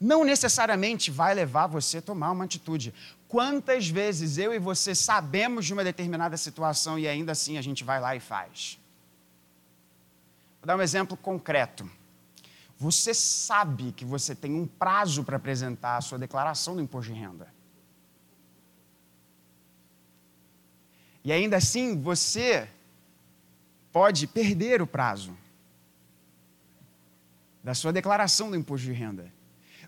não 0.00 0.24
necessariamente 0.24 1.10
vai 1.10 1.34
levar 1.34 1.66
você 1.66 1.98
a 1.98 2.02
tomar 2.02 2.30
uma 2.30 2.44
atitude. 2.44 2.94
Quantas 3.26 3.88
vezes 3.88 4.38
eu 4.38 4.54
e 4.54 4.58
você 4.58 4.94
sabemos 4.94 5.66
de 5.66 5.72
uma 5.72 5.82
determinada 5.82 6.36
situação 6.36 6.98
e 6.98 7.08
ainda 7.08 7.32
assim 7.32 7.58
a 7.58 7.62
gente 7.62 7.82
vai 7.82 8.00
lá 8.00 8.14
e 8.14 8.20
faz? 8.20 8.78
Dar 10.68 10.76
um 10.76 10.82
exemplo 10.82 11.16
concreto. 11.16 11.90
Você 12.76 13.14
sabe 13.14 13.90
que 13.90 14.04
você 14.04 14.34
tem 14.34 14.52
um 14.52 14.66
prazo 14.66 15.24
para 15.24 15.38
apresentar 15.38 15.96
a 15.96 16.02
sua 16.02 16.18
declaração 16.18 16.76
do 16.76 16.82
imposto 16.82 17.10
de 17.10 17.18
renda. 17.18 17.48
E 21.24 21.32
ainda 21.32 21.56
assim, 21.56 21.98
você 21.98 22.68
pode 23.90 24.26
perder 24.26 24.82
o 24.82 24.86
prazo 24.86 25.34
da 27.64 27.74
sua 27.74 27.90
declaração 27.90 28.50
do 28.50 28.56
imposto 28.56 28.88
de 28.88 28.92
renda. 28.92 29.32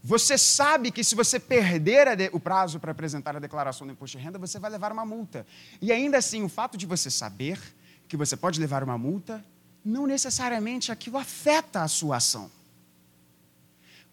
Você 0.02 0.38
sabe 0.38 0.90
que 0.90 1.04
se 1.04 1.14
você 1.14 1.38
perder 1.38 2.30
o 2.32 2.40
prazo 2.40 2.80
para 2.80 2.92
apresentar 2.92 3.36
a 3.36 3.38
declaração 3.38 3.86
do 3.86 3.92
imposto 3.92 4.16
de 4.16 4.24
renda, 4.24 4.38
você 4.38 4.58
vai 4.58 4.70
levar 4.70 4.92
uma 4.92 5.04
multa. 5.04 5.46
E 5.82 5.92
ainda 5.92 6.16
assim, 6.16 6.42
o 6.42 6.48
fato 6.48 6.78
de 6.78 6.86
você 6.86 7.10
saber 7.10 7.60
que 8.08 8.16
você 8.16 8.34
pode 8.34 8.58
levar 8.58 8.82
uma 8.82 8.96
multa 8.96 9.44
não 9.84 10.06
necessariamente 10.06 10.92
aquilo 10.92 11.18
afeta 11.18 11.82
a 11.82 11.88
sua 11.88 12.16
ação. 12.16 12.50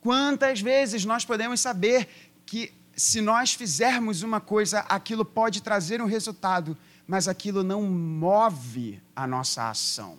Quantas 0.02 0.62
vezes 0.62 1.04
nós 1.06 1.26
podemos 1.26 1.60
saber 1.60 2.08
que 2.46 2.74
se 2.96 3.22
nós 3.22 3.54
fizermos 3.54 4.24
uma 4.24 4.42
coisa, 4.42 4.80
aquilo 4.82 5.24
pode 5.24 5.62
trazer 5.62 6.02
um 6.02 6.06
resultado, 6.06 6.78
mas 7.08 7.28
aquilo 7.28 7.64
não 7.64 7.84
move 7.84 9.02
a 9.16 9.28
nossa 9.28 9.70
ação. 9.70 10.18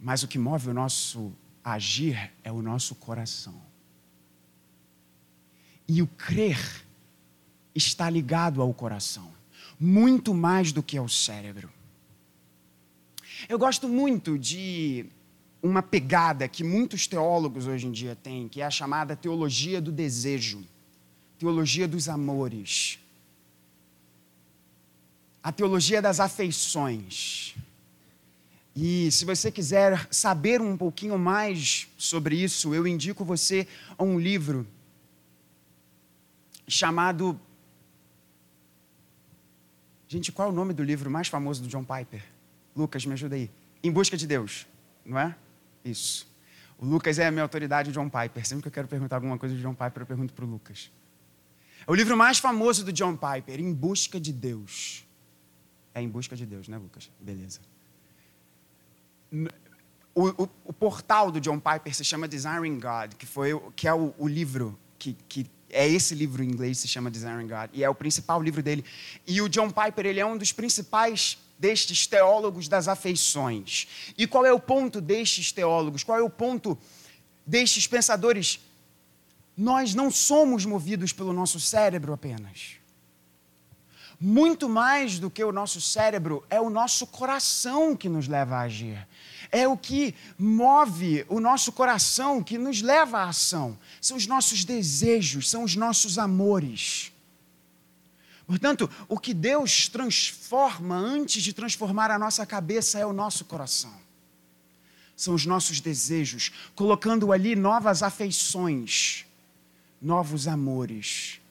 Mas 0.00 0.22
o 0.22 0.28
que 0.28 0.38
move 0.38 0.70
o 0.70 0.74
nosso 0.74 1.32
agir 1.62 2.32
é 2.42 2.50
o 2.50 2.62
nosso 2.62 2.94
coração. 2.94 3.60
E 5.86 6.00
o 6.00 6.06
crer 6.06 6.84
está 7.74 8.08
ligado 8.08 8.62
ao 8.62 8.72
coração, 8.72 9.30
muito 9.78 10.32
mais 10.32 10.72
do 10.72 10.82
que 10.82 10.96
ao 10.96 11.08
cérebro. 11.08 11.70
Eu 13.46 13.58
gosto 13.58 13.88
muito 13.88 14.38
de 14.38 15.06
uma 15.62 15.82
pegada 15.82 16.48
que 16.48 16.64
muitos 16.64 17.06
teólogos 17.06 17.66
hoje 17.66 17.86
em 17.86 17.92
dia 17.92 18.16
têm, 18.16 18.48
que 18.48 18.60
é 18.60 18.64
a 18.64 18.70
chamada 18.70 19.14
teologia 19.14 19.80
do 19.80 19.92
desejo, 19.92 20.64
teologia 21.38 21.86
dos 21.86 22.08
amores, 22.08 22.98
a 25.42 25.52
teologia 25.52 26.00
das 26.00 26.20
afeições. 26.20 27.54
E 28.74 29.10
se 29.10 29.24
você 29.24 29.50
quiser 29.50 30.06
saber 30.10 30.60
um 30.60 30.76
pouquinho 30.76 31.18
mais 31.18 31.88
sobre 31.98 32.36
isso, 32.36 32.74
eu 32.74 32.86
indico 32.86 33.24
você 33.24 33.66
a 33.96 34.04
um 34.04 34.18
livro 34.18 34.66
chamado. 36.66 37.38
Gente, 40.06 40.30
qual 40.30 40.48
é 40.48 40.50
o 40.50 40.54
nome 40.54 40.72
do 40.72 40.82
livro 40.82 41.10
mais 41.10 41.28
famoso 41.28 41.62
do 41.62 41.68
John 41.68 41.84
Piper? 41.84 42.37
Lucas, 42.78 43.04
me 43.04 43.12
ajuda 43.12 43.34
aí. 43.34 43.50
Em 43.82 43.90
Busca 43.90 44.16
de 44.16 44.26
Deus, 44.26 44.66
não 45.04 45.18
é? 45.18 45.36
Isso. 45.84 46.28
O 46.78 46.86
Lucas 46.86 47.18
é 47.18 47.26
a 47.26 47.30
minha 47.30 47.42
autoridade, 47.42 47.90
John 47.90 48.08
Piper. 48.08 48.46
Sempre 48.46 48.62
que 48.62 48.68
eu 48.68 48.72
quero 48.72 48.86
perguntar 48.86 49.16
alguma 49.16 49.36
coisa 49.36 49.54
de 49.54 49.60
John 49.60 49.74
Piper, 49.74 50.02
eu 50.02 50.06
pergunto 50.06 50.32
para 50.32 50.44
o 50.44 50.48
Lucas. 50.48 50.90
É 51.86 51.90
o 51.90 51.94
livro 51.94 52.16
mais 52.16 52.38
famoso 52.38 52.84
do 52.84 52.92
John 52.92 53.16
Piper, 53.16 53.58
Em 53.58 53.72
Busca 53.74 54.20
de 54.20 54.32
Deus. 54.32 55.04
É 55.92 56.00
Em 56.00 56.08
Busca 56.08 56.36
de 56.36 56.46
Deus, 56.46 56.68
né, 56.68 56.78
Lucas? 56.78 57.10
Beleza. 57.18 57.60
O, 60.14 60.44
o, 60.44 60.48
o 60.66 60.72
portal 60.72 61.32
do 61.32 61.40
John 61.40 61.58
Piper 61.58 61.92
se 61.94 62.04
chama 62.04 62.28
Desiring 62.28 62.78
God, 62.78 63.14
que, 63.14 63.26
foi, 63.26 63.58
que 63.74 63.88
é 63.88 63.94
o, 63.94 64.14
o 64.16 64.28
livro 64.28 64.78
que, 64.98 65.16
que 65.28 65.46
é 65.70 65.86
esse 65.86 66.14
livro 66.14 66.42
em 66.42 66.48
inglês 66.48 66.78
se 66.78 66.88
chama 66.88 67.10
Desiring 67.10 67.46
God 67.46 67.70
e 67.72 67.84
é 67.84 67.90
o 67.90 67.94
principal 67.94 68.42
livro 68.42 68.62
dele. 68.62 68.84
E 69.26 69.40
o 69.42 69.48
John 69.48 69.70
Piper 69.70 70.06
ele 70.06 70.20
é 70.20 70.26
um 70.26 70.36
dos 70.36 70.52
principais 70.52 71.38
destes 71.58 72.06
teólogos 72.06 72.68
das 72.68 72.86
afeições. 72.88 73.88
E 74.16 74.26
qual 74.26 74.46
é 74.46 74.52
o 74.52 74.60
ponto 74.60 75.00
destes 75.00 75.50
teólogos? 75.52 76.04
Qual 76.04 76.18
é 76.18 76.22
o 76.22 76.30
ponto 76.30 76.78
destes 77.46 77.86
pensadores? 77.86 78.60
Nós 79.56 79.94
não 79.94 80.10
somos 80.10 80.64
movidos 80.64 81.12
pelo 81.12 81.32
nosso 81.32 81.58
cérebro 81.58 82.12
apenas. 82.12 82.78
muito 84.20 84.68
mais 84.68 85.18
do 85.18 85.30
que 85.30 85.44
o 85.44 85.52
nosso 85.52 85.80
cérebro, 85.80 86.44
é 86.50 86.60
o 86.60 86.68
nosso 86.68 87.06
coração 87.06 87.94
que 87.94 88.08
nos 88.08 88.26
leva 88.26 88.56
a 88.56 88.62
agir. 88.62 89.06
É 89.50 89.66
o 89.68 89.76
que 89.76 90.14
move 90.36 91.24
o 91.28 91.40
nosso 91.40 91.70
coração, 91.72 92.42
que 92.42 92.58
nos 92.58 92.82
leva 92.82 93.18
à 93.20 93.28
ação. 93.28 93.78
São 94.00 94.16
os 94.16 94.26
nossos 94.26 94.64
desejos, 94.64 95.48
são 95.48 95.62
os 95.62 95.76
nossos 95.76 96.18
amores. 96.18 97.12
Portanto, 98.48 98.90
o 99.06 99.18
que 99.18 99.34
Deus 99.34 99.90
transforma 99.90 100.96
antes 100.96 101.42
de 101.42 101.52
transformar 101.52 102.10
a 102.10 102.18
nossa 102.18 102.46
cabeça 102.46 102.98
é 102.98 103.04
o 103.04 103.12
nosso 103.12 103.44
coração. 103.44 103.94
São 105.14 105.34
os 105.34 105.44
nossos 105.44 105.82
desejos, 105.82 106.50
colocando 106.74 107.30
ali 107.30 107.54
novas 107.54 108.02
afeições, 108.02 109.26
novos 110.00 110.48
amores. 110.48 111.42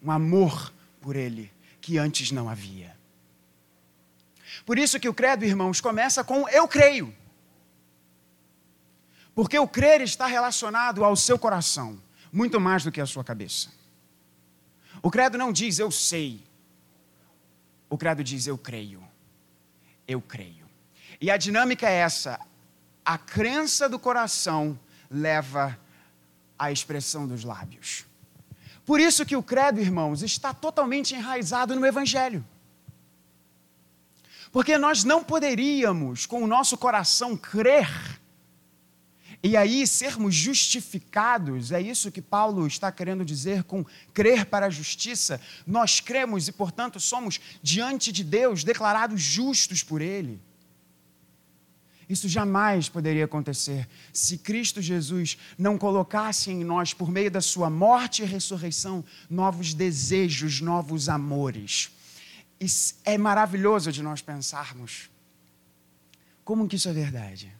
Um 0.00 0.12
amor 0.12 0.72
por 1.00 1.16
Ele 1.16 1.50
que 1.80 1.98
antes 1.98 2.30
não 2.30 2.48
havia. 2.48 2.96
Por 4.64 4.78
isso 4.78 5.00
que 5.00 5.08
o 5.08 5.14
credo, 5.14 5.44
irmãos, 5.44 5.80
começa 5.80 6.22
com 6.22 6.48
eu 6.48 6.68
creio. 6.68 7.12
Porque 9.34 9.58
o 9.58 9.66
crer 9.66 10.02
está 10.02 10.26
relacionado 10.26 11.02
ao 11.02 11.16
seu 11.16 11.36
coração, 11.36 12.00
muito 12.32 12.60
mais 12.60 12.84
do 12.84 12.92
que 12.92 13.00
à 13.00 13.06
sua 13.06 13.24
cabeça. 13.24 13.70
O 15.06 15.10
credo 15.10 15.38
não 15.38 15.52
diz 15.52 15.78
eu 15.78 15.88
sei. 15.88 16.42
O 17.88 17.96
credo 17.96 18.24
diz 18.24 18.48
eu 18.48 18.58
creio. 18.58 19.00
Eu 20.08 20.20
creio. 20.20 20.66
E 21.20 21.30
a 21.30 21.36
dinâmica 21.36 21.88
é 21.88 21.92
essa: 21.92 22.40
a 23.04 23.16
crença 23.16 23.88
do 23.88 24.00
coração 24.00 24.76
leva 25.08 25.78
à 26.58 26.72
expressão 26.72 27.24
dos 27.24 27.44
lábios. 27.44 28.04
Por 28.84 28.98
isso 28.98 29.24
que 29.24 29.36
o 29.36 29.44
credo, 29.44 29.80
irmãos, 29.80 30.24
está 30.24 30.52
totalmente 30.52 31.14
enraizado 31.14 31.76
no 31.76 31.86
Evangelho. 31.86 32.44
Porque 34.50 34.76
nós 34.76 35.04
não 35.04 35.22
poderíamos, 35.22 36.26
com 36.26 36.42
o 36.42 36.48
nosso 36.48 36.76
coração, 36.76 37.36
crer 37.36 38.15
e 39.42 39.56
aí 39.56 39.86
sermos 39.86 40.34
justificados, 40.34 41.70
é 41.70 41.80
isso 41.80 42.10
que 42.10 42.22
Paulo 42.22 42.66
está 42.66 42.90
querendo 42.90 43.24
dizer 43.24 43.62
com 43.64 43.84
crer 44.12 44.46
para 44.46 44.66
a 44.66 44.70
justiça. 44.70 45.40
Nós 45.66 46.00
cremos 46.00 46.48
e, 46.48 46.52
portanto, 46.52 46.98
somos 46.98 47.40
diante 47.62 48.10
de 48.10 48.24
Deus 48.24 48.64
declarados 48.64 49.20
justos 49.20 49.82
por 49.82 50.00
Ele. 50.00 50.40
Isso 52.08 52.28
jamais 52.28 52.88
poderia 52.88 53.24
acontecer 53.24 53.88
se 54.12 54.38
Cristo 54.38 54.80
Jesus 54.80 55.36
não 55.58 55.76
colocasse 55.76 56.50
em 56.50 56.62
nós, 56.62 56.94
por 56.94 57.10
meio 57.10 57.30
da 57.30 57.40
Sua 57.40 57.68
morte 57.68 58.22
e 58.22 58.24
ressurreição, 58.24 59.04
novos 59.28 59.74
desejos, 59.74 60.60
novos 60.60 61.08
amores. 61.08 61.90
Isso 62.60 62.94
é 63.04 63.18
maravilhoso 63.18 63.90
de 63.92 64.02
nós 64.02 64.22
pensarmos. 64.22 65.10
Como 66.44 66.68
que 66.68 66.76
isso 66.76 66.88
é 66.88 66.92
verdade? 66.92 67.52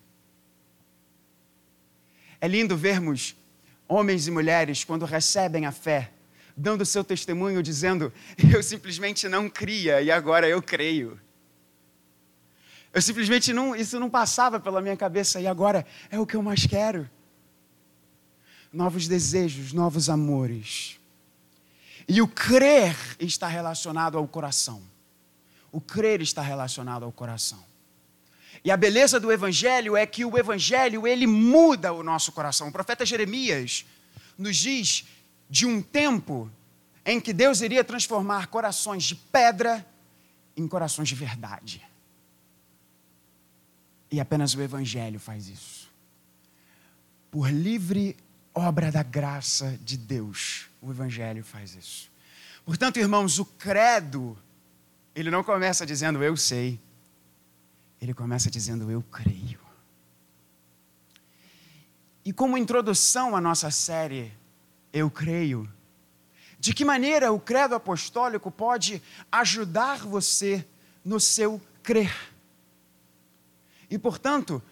É 2.46 2.48
lindo 2.48 2.76
vermos 2.76 3.34
homens 3.88 4.28
e 4.28 4.30
mulheres, 4.30 4.84
quando 4.84 5.04
recebem 5.04 5.66
a 5.66 5.72
fé, 5.72 6.12
dando 6.56 6.86
seu 6.86 7.02
testemunho, 7.02 7.60
dizendo: 7.60 8.12
Eu 8.54 8.62
simplesmente 8.62 9.28
não 9.28 9.50
cria 9.50 10.00
e 10.00 10.12
agora 10.12 10.48
eu 10.48 10.62
creio. 10.62 11.20
Eu 12.94 13.02
simplesmente 13.02 13.52
não, 13.52 13.74
isso 13.74 13.98
não 13.98 14.08
passava 14.08 14.60
pela 14.60 14.80
minha 14.80 14.96
cabeça 14.96 15.40
e 15.40 15.46
agora 15.48 15.84
é 16.08 16.20
o 16.20 16.24
que 16.24 16.36
eu 16.36 16.42
mais 16.42 16.64
quero. 16.64 17.10
Novos 18.72 19.08
desejos, 19.08 19.72
novos 19.72 20.08
amores. 20.08 21.00
E 22.06 22.22
o 22.22 22.28
crer 22.28 22.94
está 23.18 23.48
relacionado 23.48 24.16
ao 24.16 24.28
coração. 24.28 24.80
O 25.72 25.80
crer 25.80 26.20
está 26.22 26.42
relacionado 26.42 27.04
ao 27.04 27.10
coração. 27.10 27.58
E 28.66 28.70
a 28.72 28.76
beleza 28.76 29.20
do 29.20 29.30
evangelho 29.30 29.96
é 29.96 30.04
que 30.04 30.24
o 30.24 30.36
evangelho 30.36 31.06
ele 31.06 31.24
muda 31.24 31.92
o 31.92 32.02
nosso 32.02 32.32
coração. 32.32 32.66
O 32.66 32.72
profeta 32.72 33.06
Jeremias 33.06 33.86
nos 34.36 34.56
diz 34.56 35.06
de 35.48 35.64
um 35.64 35.80
tempo 35.80 36.50
em 37.04 37.20
que 37.20 37.32
Deus 37.32 37.60
iria 37.60 37.84
transformar 37.84 38.48
corações 38.48 39.04
de 39.04 39.14
pedra 39.14 39.86
em 40.56 40.66
corações 40.66 41.08
de 41.08 41.14
verdade. 41.14 41.80
E 44.10 44.18
apenas 44.18 44.52
o 44.56 44.60
Evangelho 44.60 45.20
faz 45.20 45.46
isso. 45.46 45.88
Por 47.30 47.48
livre 47.48 48.16
obra 48.52 48.90
da 48.90 49.04
graça 49.04 49.78
de 49.84 49.96
Deus, 49.96 50.66
o 50.82 50.90
Evangelho 50.90 51.44
faz 51.44 51.76
isso. 51.76 52.10
Portanto, 52.64 52.96
irmãos, 52.96 53.38
o 53.38 53.44
credo, 53.44 54.36
ele 55.14 55.30
não 55.30 55.44
começa 55.44 55.86
dizendo 55.86 56.20
eu 56.24 56.36
sei, 56.36 56.80
ele 58.00 58.14
começa 58.14 58.50
dizendo 58.50 58.90
eu 58.90 59.02
creio. 59.02 59.60
E 62.24 62.32
como 62.32 62.58
introdução 62.58 63.36
à 63.36 63.40
nossa 63.40 63.70
série 63.70 64.32
Eu 64.92 65.10
Creio, 65.10 65.70
de 66.58 66.74
que 66.74 66.84
maneira 66.84 67.32
o 67.32 67.38
credo 67.38 67.74
apostólico 67.74 68.50
pode 68.50 69.02
ajudar 69.30 69.98
você 69.98 70.66
no 71.04 71.20
seu 71.20 71.60
crer? 71.82 72.12
e, 73.90 73.98
portanto, 73.98 74.62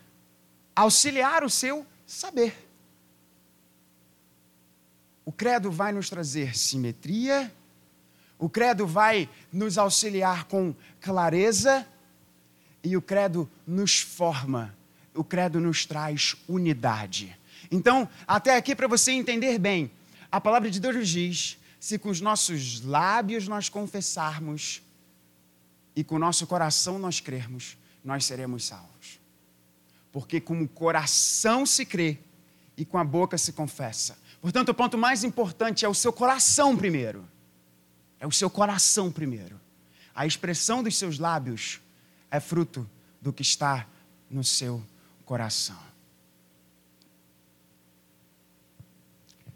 auxiliar 0.74 1.44
o 1.44 1.50
seu 1.50 1.86
saber. 2.06 2.68
O 5.24 5.32
credo 5.32 5.70
vai 5.70 5.92
nos 5.92 6.10
trazer 6.10 6.56
simetria, 6.56 7.52
o 8.38 8.48
credo 8.48 8.86
vai 8.86 9.28
nos 9.52 9.78
auxiliar 9.78 10.44
com 10.44 10.74
clareza 11.00 11.86
e 12.84 12.96
o 12.96 13.02
credo 13.02 13.50
nos 13.66 13.98
forma, 14.00 14.76
o 15.14 15.24
credo 15.24 15.58
nos 15.58 15.86
traz 15.86 16.36
unidade. 16.46 17.36
Então, 17.70 18.06
até 18.26 18.56
aqui 18.56 18.76
para 18.76 18.86
você 18.86 19.10
entender 19.10 19.58
bem, 19.58 19.90
a 20.30 20.38
palavra 20.38 20.70
de 20.70 20.78
Deus 20.78 20.94
nos 20.94 21.08
diz: 21.08 21.58
se 21.80 21.98
com 21.98 22.10
os 22.10 22.20
nossos 22.20 22.82
lábios 22.82 23.48
nós 23.48 23.70
confessarmos 23.70 24.82
e 25.96 26.04
com 26.04 26.16
o 26.16 26.18
nosso 26.18 26.46
coração 26.46 26.98
nós 26.98 27.20
crermos, 27.20 27.78
nós 28.04 28.26
seremos 28.26 28.66
salvos. 28.66 29.18
Porque 30.12 30.40
com 30.40 30.60
o 30.60 30.68
coração 30.68 31.64
se 31.64 31.86
crê 31.86 32.18
e 32.76 32.84
com 32.84 32.98
a 32.98 33.04
boca 33.04 33.38
se 33.38 33.52
confessa. 33.52 34.18
Portanto, 34.40 34.68
o 34.68 34.74
ponto 34.74 34.98
mais 34.98 35.24
importante 35.24 35.84
é 35.86 35.88
o 35.88 35.94
seu 35.94 36.12
coração 36.12 36.76
primeiro. 36.76 37.26
É 38.20 38.26
o 38.26 38.32
seu 38.32 38.50
coração 38.50 39.10
primeiro. 39.10 39.58
A 40.14 40.26
expressão 40.26 40.82
dos 40.82 40.96
seus 40.96 41.18
lábios 41.18 41.80
é 42.34 42.40
fruto 42.40 42.88
do 43.20 43.32
que 43.32 43.42
está 43.42 43.86
no 44.28 44.42
seu 44.42 44.82
coração. 45.24 45.78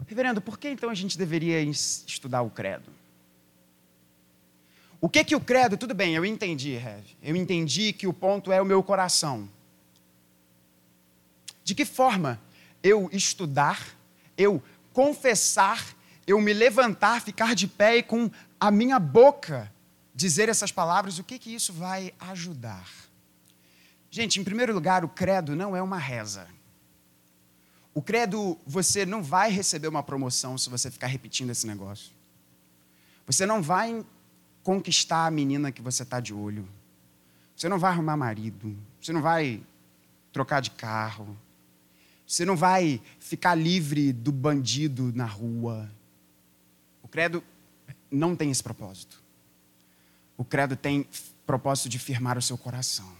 Reverendo, 0.07 0.41
por 0.41 0.57
que 0.57 0.69
então 0.69 0.89
a 0.89 0.95
gente 0.95 1.17
deveria 1.17 1.61
estudar 1.61 2.41
o 2.41 2.49
credo? 2.49 2.89
O 5.01 5.09
que 5.09 5.25
que 5.25 5.35
o 5.35 5.41
credo, 5.41 5.75
tudo 5.75 5.93
bem, 5.93 6.15
eu 6.15 6.25
entendi, 6.25 6.77
Rev. 6.77 7.03
Eu 7.21 7.35
entendi 7.35 7.91
que 7.91 8.07
o 8.07 8.13
ponto 8.13 8.49
é 8.49 8.61
o 8.61 8.65
meu 8.65 8.81
coração. 8.81 9.49
De 11.63 11.75
que 11.75 11.83
forma 11.83 12.39
eu 12.81 13.09
estudar, 13.11 13.93
eu 14.37 14.63
confessar, 14.93 15.85
eu 16.25 16.39
me 16.39 16.53
levantar, 16.53 17.21
ficar 17.21 17.53
de 17.53 17.67
pé 17.67 17.97
e 17.97 18.03
com 18.03 18.31
a 18.57 18.71
minha 18.71 18.97
boca 18.99 19.69
dizer 20.19 20.49
essas 20.49 20.69
palavras, 20.69 21.17
o 21.17 21.23
que 21.23 21.39
que 21.39 21.55
isso 21.55 21.71
vai 21.71 22.13
ajudar? 22.19 22.85
Gente, 24.11 24.37
em 24.37 24.43
primeiro 24.43 24.73
lugar, 24.73 25.05
o 25.05 25.07
credo 25.07 25.55
não 25.55 25.77
é 25.77 25.81
uma 25.81 25.97
reza. 25.97 26.45
O 27.93 28.01
credo, 28.01 28.59
você 28.67 29.05
não 29.05 29.23
vai 29.23 29.49
receber 29.49 29.87
uma 29.87 30.03
promoção 30.03 30.57
se 30.57 30.69
você 30.69 30.91
ficar 30.91 31.07
repetindo 31.07 31.51
esse 31.51 31.65
negócio. 31.65 32.11
Você 33.25 33.45
não 33.45 33.61
vai 33.61 34.05
conquistar 34.61 35.25
a 35.25 35.31
menina 35.31 35.71
que 35.71 35.81
você 35.81 36.03
está 36.03 36.19
de 36.19 36.33
olho. 36.33 36.67
Você 37.55 37.69
não 37.69 37.79
vai 37.79 37.91
arrumar 37.91 38.17
marido. 38.17 38.75
Você 39.01 39.13
não 39.13 39.21
vai 39.21 39.63
trocar 40.33 40.59
de 40.59 40.71
carro. 40.71 41.37
Você 42.27 42.43
não 42.43 42.57
vai 42.57 43.01
ficar 43.21 43.55
livre 43.55 44.11
do 44.11 44.33
bandido 44.33 45.13
na 45.15 45.25
rua. 45.25 45.89
O 47.01 47.07
credo 47.07 47.41
não 48.11 48.35
tem 48.35 48.51
esse 48.51 48.61
propósito. 48.61 49.28
O 50.39 50.45
credo 50.45 50.77
tem 50.77 51.05
propósito 51.45 51.89
de 51.89 51.99
firmar 51.99 52.37
o 52.37 52.41
seu 52.41 52.57
coração. 52.57 53.11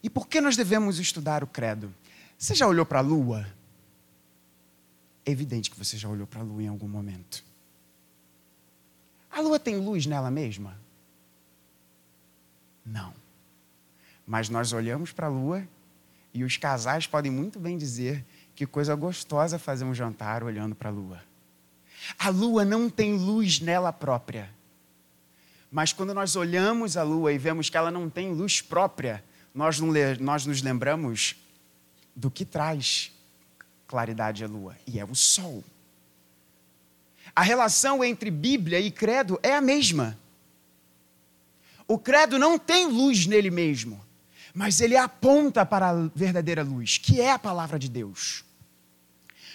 E 0.00 0.08
por 0.08 0.28
que 0.28 0.40
nós 0.40 0.56
devemos 0.56 1.00
estudar 1.00 1.42
o 1.42 1.48
credo? 1.48 1.92
Você 2.38 2.54
já 2.54 2.64
olhou 2.64 2.86
para 2.86 3.00
a 3.00 3.02
lua? 3.02 3.44
É 5.24 5.32
evidente 5.32 5.68
que 5.68 5.76
você 5.76 5.96
já 5.96 6.08
olhou 6.08 6.28
para 6.28 6.42
a 6.42 6.44
lua 6.44 6.62
em 6.62 6.68
algum 6.68 6.86
momento. 6.86 7.44
A 9.28 9.40
lua 9.40 9.58
tem 9.58 9.76
luz 9.80 10.06
nela 10.06 10.30
mesma? 10.30 10.78
Não. 12.84 13.12
Mas 14.24 14.48
nós 14.48 14.72
olhamos 14.72 15.10
para 15.10 15.26
a 15.26 15.30
lua 15.30 15.66
e 16.32 16.44
os 16.44 16.56
casais 16.56 17.08
podem 17.08 17.32
muito 17.32 17.58
bem 17.58 17.76
dizer 17.76 18.24
que 18.54 18.64
coisa 18.64 18.94
gostosa 18.94 19.58
fazer 19.58 19.84
um 19.84 19.92
jantar 19.92 20.44
olhando 20.44 20.76
para 20.76 20.88
a 20.88 20.92
lua. 20.92 21.20
A 22.16 22.28
lua 22.28 22.64
não 22.64 22.88
tem 22.88 23.14
luz 23.14 23.58
nela 23.58 23.92
própria, 23.92 24.54
Mas 25.70 25.92
quando 25.92 26.14
nós 26.14 26.36
olhamos 26.36 26.96
a 26.96 27.02
lua 27.02 27.32
e 27.32 27.38
vemos 27.38 27.68
que 27.68 27.76
ela 27.76 27.90
não 27.90 28.08
tem 28.08 28.32
luz 28.32 28.60
própria, 28.60 29.24
nós, 29.54 29.78
nós 30.20 30.46
nos 30.46 30.62
lembramos 30.62 31.36
do 32.14 32.30
que 32.30 32.44
traz 32.44 33.12
claridade 33.86 34.44
à 34.44 34.48
lua, 34.48 34.76
e 34.86 34.98
é 34.98 35.04
o 35.04 35.14
sol. 35.14 35.62
A 37.34 37.42
relação 37.42 38.02
entre 38.02 38.30
Bíblia 38.30 38.80
e 38.80 38.90
credo 38.90 39.38
é 39.42 39.54
a 39.54 39.60
mesma. 39.60 40.18
O 41.86 41.98
credo 41.98 42.38
não 42.38 42.58
tem 42.58 42.86
luz 42.86 43.26
nele 43.26 43.50
mesmo, 43.50 44.00
mas 44.54 44.80
ele 44.80 44.96
aponta 44.96 45.64
para 45.64 45.90
a 45.90 46.10
verdadeira 46.14 46.62
luz, 46.62 46.98
que 46.98 47.20
é 47.20 47.32
a 47.32 47.38
palavra 47.38 47.78
de 47.78 47.88
Deus. 47.88 48.44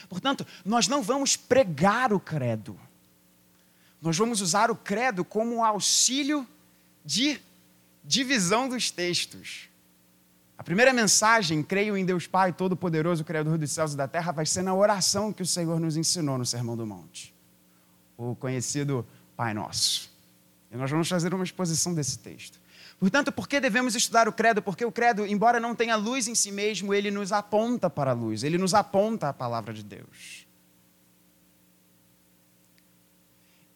Portanto, 0.08 0.46
nós 0.64 0.88
não 0.88 1.02
vamos 1.02 1.36
pregar 1.36 2.14
o 2.14 2.20
credo. 2.20 2.80
Nós 4.02 4.18
vamos 4.18 4.42
usar 4.42 4.72
o 4.72 4.76
credo 4.76 5.24
como 5.24 5.56
um 5.56 5.64
auxílio 5.64 6.48
de 7.06 7.40
divisão 8.04 8.68
dos 8.68 8.90
textos. 8.90 9.70
A 10.58 10.64
primeira 10.64 10.94
mensagem, 10.94 11.64
creio 11.64 11.96
em 11.98 12.06
Deus 12.06 12.28
Pai, 12.28 12.54
Todo-Poderoso, 12.54 13.24
Criador 13.24 13.58
dos 13.58 13.72
céus 13.72 13.94
e 13.94 13.98
da 13.98 14.08
terra, 14.08 14.32
vai 14.32 14.46
ser 14.46 14.62
na 14.62 14.74
oração 14.74 15.32
que 15.32 15.42
o 15.42 15.46
Senhor 15.46 15.80
nos 15.80 15.98
ensinou 15.98 16.38
no 16.38 16.46
Sermão 16.46 16.76
do 16.76 16.86
Monte, 16.86 17.34
o 18.18 18.36
conhecido 18.36 19.06
Pai 19.36 19.54
Nosso. 19.54 20.12
E 20.72 20.78
nós 20.78 20.90
vamos 20.90 21.10
fazer 21.10 21.34
uma 21.34 21.44
exposição 21.44 21.94
desse 21.94 22.18
texto. 22.20 22.60
Portanto, 23.00 23.32
por 23.32 23.48
que 23.48 23.60
devemos 23.60 23.96
estudar 23.96 24.28
o 24.28 24.32
credo? 24.32 24.62
Porque 24.62 24.86
o 24.86 24.92
credo, 24.92 25.26
embora 25.26 25.60
não 25.60 25.74
tenha 25.74 25.96
luz 25.96 26.28
em 26.28 26.36
si 26.36 26.52
mesmo, 26.52 26.94
ele 26.94 27.10
nos 27.10 27.32
aponta 27.32 27.90
para 27.90 28.12
a 28.12 28.14
luz, 28.14 28.44
ele 28.44 28.60
nos 28.60 28.76
aponta 28.76 29.30
a 29.30 29.34
palavra 29.34 29.74
de 29.74 29.84
Deus. 29.84 30.46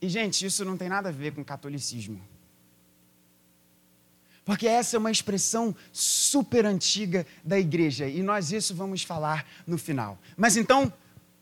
E, 0.01 0.10
gente, 0.10 0.45
isso 0.45 0.63
não 0.65 0.77
tem 0.77 0.89
nada 0.89 1.10
a 1.10 1.12
ver 1.12 1.34
com 1.34 1.43
catolicismo. 1.43 2.21
Porque 4.45 4.67
essa 4.67 4.95
é 4.95 4.99
uma 4.99 5.10
expressão 5.10 5.75
super 5.91 6.65
antiga 6.65 7.25
da 7.43 7.60
igreja 7.60 8.08
e 8.08 8.21
nós 8.21 8.51
isso 8.51 8.75
vamos 8.75 9.01
falar 9.01 9.43
no 9.65 9.77
final. 9.77 10.19
Mas 10.38 10.55
então, 10.55 10.93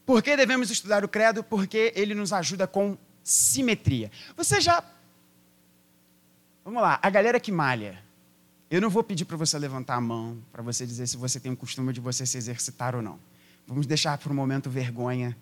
por 0.06 0.24
que 0.24 0.38
devemos 0.38 0.72
estudar 0.72 1.04
o 1.04 1.08
credo? 1.08 1.44
Porque 1.44 1.92
ele 1.96 2.16
nos 2.16 2.32
ajuda 2.32 2.66
com 2.66 2.98
simetria. 3.22 4.10
Você 4.38 4.62
já. 4.62 4.82
Vamos 6.64 6.82
lá, 6.82 6.98
a 7.02 7.10
galera 7.10 7.42
que 7.42 7.52
malha. 7.52 8.02
Eu 8.72 8.80
não 8.80 8.90
vou 8.90 9.04
pedir 9.04 9.26
para 9.26 9.38
você 9.38 9.60
levantar 9.60 9.96
a 9.96 10.02
mão, 10.02 10.42
para 10.52 10.64
você 10.64 10.86
dizer 10.86 11.06
se 11.06 11.18
você 11.18 11.40
tem 11.40 11.52
o 11.52 11.58
costume 11.58 11.92
de 11.92 12.00
você 12.00 12.26
se 12.26 12.38
exercitar 12.38 12.96
ou 12.96 13.02
não. 13.02 13.20
Vamos 13.68 13.86
deixar 13.86 14.18
por 14.18 14.32
um 14.32 14.36
momento 14.36 14.70
vergonha 14.70 15.38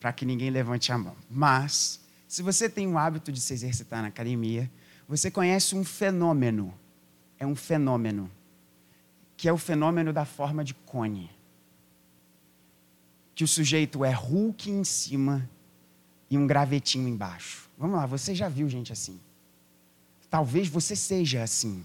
para 0.00 0.12
que 0.12 0.24
ninguém 0.24 0.50
levante 0.50 0.92
a 0.92 0.98
mão. 0.98 1.16
Mas, 1.30 2.00
se 2.26 2.42
você 2.42 2.68
tem 2.68 2.86
o 2.86 2.98
hábito 2.98 3.32
de 3.32 3.40
se 3.40 3.52
exercitar 3.52 4.02
na 4.02 4.08
academia, 4.08 4.70
você 5.08 5.30
conhece 5.30 5.74
um 5.74 5.84
fenômeno. 5.84 6.72
É 7.38 7.46
um 7.46 7.56
fenômeno. 7.56 8.30
Que 9.36 9.48
é 9.48 9.52
o 9.52 9.58
fenômeno 9.58 10.12
da 10.12 10.24
forma 10.24 10.64
de 10.64 10.74
cone. 10.74 11.30
Que 13.34 13.44
o 13.44 13.48
sujeito 13.48 14.04
é 14.04 14.12
Hulk 14.12 14.70
em 14.70 14.84
cima 14.84 15.48
e 16.30 16.36
um 16.36 16.46
gravetinho 16.46 17.08
embaixo. 17.08 17.68
Vamos 17.78 17.96
lá, 17.96 18.06
você 18.06 18.34
já 18.34 18.48
viu 18.48 18.68
gente 18.68 18.92
assim. 18.92 19.20
Talvez 20.28 20.68
você 20.68 20.94
seja 20.94 21.42
assim. 21.42 21.84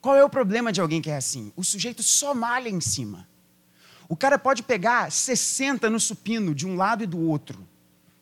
Qual 0.00 0.16
é 0.16 0.24
o 0.24 0.30
problema 0.30 0.72
de 0.72 0.80
alguém 0.80 1.02
que 1.02 1.10
é 1.10 1.16
assim? 1.16 1.52
O 1.56 1.64
sujeito 1.64 2.02
só 2.02 2.32
malha 2.32 2.68
em 2.68 2.80
cima. 2.80 3.28
O 4.08 4.16
cara 4.16 4.38
pode 4.38 4.62
pegar 4.62 5.12
60 5.12 5.90
no 5.90 6.00
supino 6.00 6.54
de 6.54 6.66
um 6.66 6.76
lado 6.76 7.04
e 7.04 7.06
do 7.06 7.20
outro, 7.20 7.66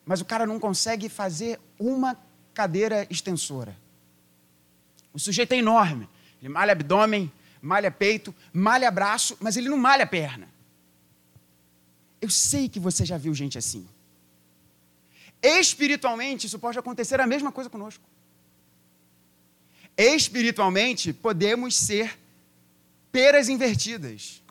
mas 0.05 0.19
o 0.19 0.25
cara 0.25 0.45
não 0.45 0.59
consegue 0.59 1.07
fazer 1.07 1.59
uma 1.79 2.17
cadeira 2.53 3.07
extensora. 3.09 3.75
O 5.13 5.19
sujeito 5.19 5.53
é 5.53 5.57
enorme. 5.57 6.09
Ele 6.41 6.49
malha 6.49 6.73
abdômen, 6.73 7.31
malha 7.61 7.89
peito, 7.89 8.35
malha 8.51 8.91
braço, 8.91 9.37
mas 9.39 9.55
ele 9.55 9.69
não 9.69 9.77
malha 9.77 10.05
perna. 10.05 10.47
Eu 12.21 12.29
sei 12.29 12.67
que 12.67 12.79
você 12.79 13.05
já 13.05 13.17
viu 13.17 13.33
gente 13.33 13.57
assim. 13.57 13.87
Espiritualmente, 15.41 16.47
isso 16.47 16.59
pode 16.59 16.77
acontecer 16.77 17.21
a 17.21 17.27
mesma 17.27 17.51
coisa 17.51 17.69
conosco. 17.69 18.03
Espiritualmente, 19.95 21.13
podemos 21.13 21.75
ser 21.75 22.19
peras 23.11 23.49
invertidas. 23.49 24.43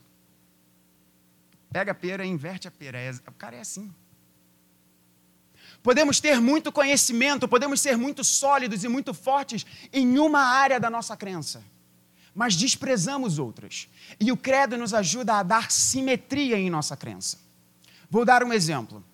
Pega 1.72 1.92
a 1.92 1.94
pera 1.94 2.24
e 2.24 2.28
inverte 2.28 2.68
a 2.68 2.70
pera. 2.70 2.98
É, 2.98 3.10
o 3.10 3.32
cara 3.32 3.56
é 3.56 3.60
assim. 3.60 3.92
Podemos 5.82 6.20
ter 6.20 6.40
muito 6.40 6.72
conhecimento, 6.72 7.46
podemos 7.46 7.80
ser 7.80 7.96
muito 7.96 8.24
sólidos 8.24 8.82
e 8.82 8.88
muito 8.88 9.14
fortes 9.14 9.64
em 9.92 10.18
uma 10.18 10.40
área 10.40 10.80
da 10.80 10.90
nossa 10.90 11.16
crença, 11.16 11.62
mas 12.34 12.56
desprezamos 12.56 13.38
outras. 13.38 13.88
E 14.18 14.32
o 14.32 14.36
credo 14.36 14.76
nos 14.76 14.92
ajuda 14.92 15.34
a 15.34 15.42
dar 15.42 15.70
simetria 15.70 16.58
em 16.58 16.68
nossa 16.68 16.96
crença. 16.96 17.38
Vou 18.10 18.24
dar 18.24 18.42
um 18.42 18.52
exemplo. 18.52 19.04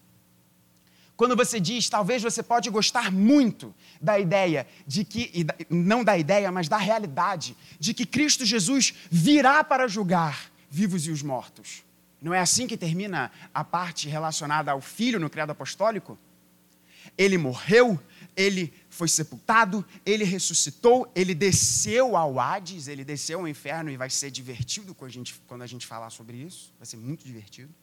Quando 1.15 1.37
você 1.37 1.61
diz, 1.61 1.89
talvez 1.89 2.23
você 2.23 2.43
pode 2.43 2.71
gostar 2.71 3.13
muito 3.13 3.75
da 4.01 4.19
ideia 4.19 4.67
de 4.87 5.05
que, 5.05 5.47
não 5.69 6.03
da 6.03 6.17
ideia, 6.17 6.51
mas 6.51 6.69
da 6.69 6.79
realidade, 6.79 7.57
de 7.79 7.93
que 7.93 8.07
Cristo 8.07 8.47
Jesus 8.47 8.95
virá 9.11 9.63
para 9.63 9.87
julgar 9.87 10.51
vivos 10.71 11.07
e 11.07 11.11
os 11.11 11.23
mortos. 11.23 11.85
Não 12.23 12.33
é 12.33 12.39
assim 12.39 12.69
que 12.69 12.77
termina 12.77 13.33
a 13.53 13.65
parte 13.65 14.09
relacionada 14.09 14.71
ao 14.71 14.81
Filho 14.81 15.19
no 15.19 15.29
credo 15.29 15.51
apostólico? 15.51 16.17
Ele 17.19 17.37
morreu, 17.37 18.01
ele 18.37 18.73
foi 18.89 19.09
sepultado, 19.09 19.85
ele 20.07 20.23
ressuscitou, 20.23 21.11
ele 21.17 21.35
desceu 21.35 22.17
ao 22.17 22.39
Hades, 22.39 22.87
ele 22.87 23.05
desceu 23.05 23.41
ao 23.41 23.49
inferno 23.49 23.91
e 23.91 23.97
vai 23.97 24.09
ser 24.09 24.31
divertido 24.31 24.95
quando 24.95 25.11
a 25.11 25.13
gente, 25.13 25.35
quando 25.49 25.63
a 25.63 25.67
gente 25.67 25.85
falar 25.85 26.11
sobre 26.11 26.37
isso. 26.37 26.73
Vai 26.79 26.87
ser 26.87 26.97
muito 26.97 27.25
divertido. 27.25 27.75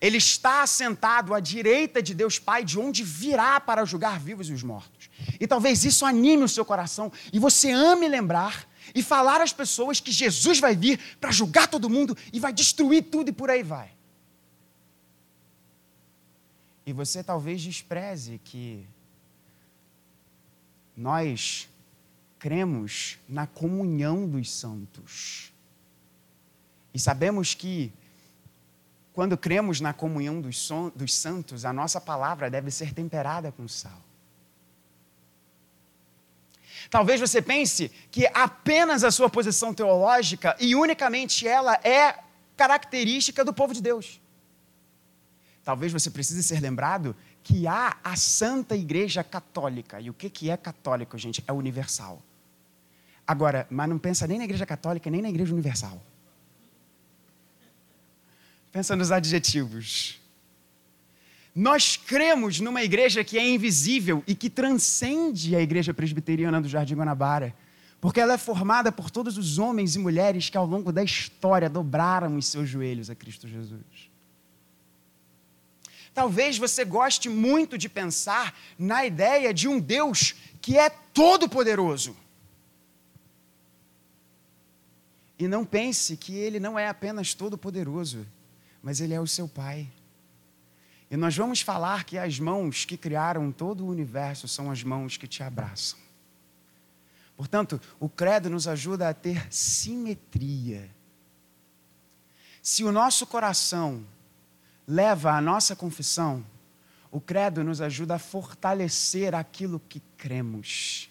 Ele 0.00 0.16
está 0.16 0.62
assentado 0.62 1.34
à 1.34 1.40
direita 1.40 2.02
de 2.02 2.14
Deus 2.14 2.38
Pai, 2.38 2.64
de 2.64 2.78
onde 2.78 3.02
virá 3.02 3.60
para 3.60 3.84
julgar 3.84 4.18
vivos 4.18 4.48
e 4.48 4.52
os 4.52 4.62
mortos. 4.62 5.10
E 5.38 5.46
talvez 5.46 5.84
isso 5.84 6.04
anime 6.04 6.44
o 6.44 6.48
seu 6.48 6.64
coração 6.64 7.12
e 7.32 7.38
você 7.38 7.70
ame 7.70 8.08
lembrar 8.08 8.66
e 8.94 9.02
falar 9.02 9.40
às 9.40 9.52
pessoas 9.52 9.98
que 9.98 10.12
Jesus 10.12 10.60
vai 10.60 10.76
vir 10.76 10.98
para 11.20 11.32
julgar 11.32 11.68
todo 11.68 11.90
mundo 11.90 12.16
e 12.32 12.38
vai 12.38 12.52
destruir 12.52 13.04
tudo 13.04 13.30
e 13.30 13.32
por 13.32 13.50
aí 13.50 13.62
vai. 13.62 13.90
E 16.86 16.92
você 16.92 17.24
talvez 17.24 17.62
despreze 17.62 18.40
que 18.44 18.86
nós 20.96 21.68
cremos 22.38 23.18
na 23.28 23.46
comunhão 23.46 24.28
dos 24.28 24.50
santos. 24.50 25.52
E 26.92 26.98
sabemos 27.00 27.54
que, 27.54 27.92
quando 29.12 29.36
cremos 29.36 29.80
na 29.80 29.92
comunhão 29.92 30.40
dos, 30.40 30.58
son, 30.58 30.92
dos 30.94 31.14
santos, 31.14 31.64
a 31.64 31.72
nossa 31.72 32.00
palavra 32.00 32.50
deve 32.50 32.70
ser 32.70 32.92
temperada 32.92 33.50
com 33.50 33.66
sal. 33.66 34.00
Talvez 36.90 37.20
você 37.20 37.40
pense 37.40 37.90
que 38.10 38.26
apenas 38.34 39.04
a 39.04 39.10
sua 39.10 39.28
posição 39.28 39.72
teológica 39.72 40.56
e 40.60 40.74
unicamente 40.74 41.46
ela 41.46 41.74
é 41.82 42.18
característica 42.56 43.44
do 43.44 43.52
povo 43.52 43.74
de 43.74 43.82
Deus 43.82 44.20
talvez 45.64 45.90
você 45.92 46.10
precise 46.10 46.42
ser 46.42 46.60
lembrado 46.60 47.16
que 47.42 47.66
há 47.66 47.96
a 48.04 48.14
Santa 48.14 48.76
Igreja 48.76 49.24
Católica. 49.24 50.00
E 50.00 50.10
o 50.10 50.14
que 50.14 50.50
é 50.50 50.56
católico, 50.56 51.16
gente? 51.18 51.42
É 51.46 51.52
universal. 51.52 52.22
Agora, 53.26 53.66
mas 53.70 53.88
não 53.88 53.98
pensa 53.98 54.26
nem 54.26 54.38
na 54.38 54.44
Igreja 54.44 54.66
Católica, 54.66 55.10
nem 55.10 55.22
na 55.22 55.30
Igreja 55.30 55.52
Universal. 55.52 56.00
Pensa 58.70 58.94
nos 58.94 59.10
adjetivos. 59.10 60.20
Nós 61.54 61.96
cremos 61.96 62.58
numa 62.58 62.82
igreja 62.82 63.22
que 63.22 63.38
é 63.38 63.48
invisível 63.48 64.24
e 64.26 64.34
que 64.34 64.50
transcende 64.50 65.54
a 65.54 65.60
igreja 65.60 65.94
presbiteriana 65.94 66.60
do 66.60 66.68
Jardim 66.68 66.96
Guanabara, 66.96 67.54
porque 68.00 68.20
ela 68.20 68.34
é 68.34 68.38
formada 68.38 68.90
por 68.90 69.08
todos 69.08 69.38
os 69.38 69.56
homens 69.58 69.94
e 69.94 70.00
mulheres 70.00 70.50
que 70.50 70.56
ao 70.56 70.66
longo 70.66 70.92
da 70.92 71.04
história 71.04 71.70
dobraram 71.70 72.36
os 72.36 72.46
seus 72.46 72.68
joelhos 72.68 73.08
a 73.08 73.14
Cristo 73.14 73.46
Jesus. 73.46 74.10
Talvez 76.12 76.58
você 76.58 76.84
goste 76.84 77.28
muito 77.28 77.78
de 77.78 77.88
pensar 77.88 78.56
na 78.78 79.06
ideia 79.06 79.54
de 79.54 79.68
um 79.68 79.80
Deus 79.80 80.34
que 80.60 80.76
é 80.76 80.88
todo-poderoso. 80.88 82.16
E 85.38 85.48
não 85.48 85.64
pense 85.64 86.16
que 86.16 86.34
ele 86.34 86.60
não 86.60 86.78
é 86.78 86.88
apenas 86.88 87.34
todo-poderoso, 87.34 88.26
mas 88.82 89.00
ele 89.00 89.14
é 89.14 89.20
o 89.20 89.26
seu 89.26 89.48
Pai. 89.48 89.88
E 91.14 91.16
nós 91.16 91.36
vamos 91.36 91.60
falar 91.60 92.02
que 92.02 92.18
as 92.18 92.40
mãos 92.40 92.84
que 92.84 92.96
criaram 92.96 93.52
todo 93.52 93.84
o 93.84 93.88
universo 93.88 94.48
são 94.48 94.68
as 94.68 94.82
mãos 94.82 95.16
que 95.16 95.28
te 95.28 95.44
abraçam. 95.44 95.96
Portanto, 97.36 97.80
o 98.00 98.08
credo 98.08 98.50
nos 98.50 98.66
ajuda 98.66 99.08
a 99.08 99.14
ter 99.14 99.46
simetria. 99.48 100.90
Se 102.60 102.82
o 102.82 102.90
nosso 102.90 103.28
coração 103.28 104.04
leva 104.88 105.30
a 105.30 105.40
nossa 105.40 105.76
confissão, 105.76 106.44
O 107.14 107.20
credo 107.20 107.62
nos 107.62 107.80
ajuda 107.80 108.16
a 108.16 108.18
fortalecer 108.18 109.36
aquilo 109.36 109.80
que 109.88 110.02
cremos 110.16 111.08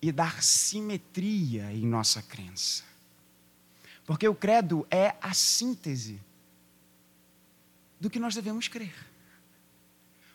e 0.00 0.10
dar 0.10 0.42
simetria 0.42 1.70
em 1.74 1.86
nossa 1.86 2.22
crença. 2.22 2.82
Porque 4.06 4.26
o 4.26 4.34
credo 4.34 4.86
é 4.90 5.14
a 5.20 5.34
síntese 5.34 6.18
do 8.02 8.10
que 8.10 8.18
nós 8.18 8.34
devemos 8.34 8.66
crer. 8.66 8.92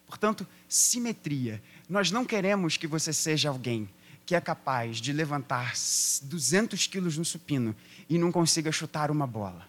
Portanto, 0.07 0.47
simetria. 0.69 1.61
Nós 1.89 2.09
não 2.11 2.23
queremos 2.23 2.77
que 2.77 2.87
você 2.87 3.11
seja 3.11 3.49
alguém 3.49 3.89
que 4.25 4.35
é 4.35 4.39
capaz 4.39 5.01
de 5.01 5.11
levantar 5.11 5.73
200 6.23 6.87
quilos 6.87 7.17
no 7.17 7.25
supino 7.25 7.75
e 8.09 8.17
não 8.17 8.31
consiga 8.31 8.71
chutar 8.71 9.11
uma 9.11 9.27
bola. 9.27 9.67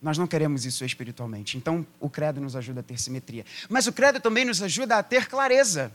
Nós 0.00 0.18
não 0.18 0.26
queremos 0.26 0.66
isso 0.66 0.84
espiritualmente. 0.84 1.56
Então, 1.56 1.86
o 1.98 2.10
credo 2.10 2.38
nos 2.38 2.54
ajuda 2.54 2.80
a 2.80 2.82
ter 2.82 3.00
simetria. 3.00 3.46
Mas 3.70 3.86
o 3.86 3.92
credo 3.92 4.20
também 4.20 4.44
nos 4.44 4.60
ajuda 4.60 4.98
a 4.98 5.02
ter 5.02 5.28
clareza. 5.28 5.90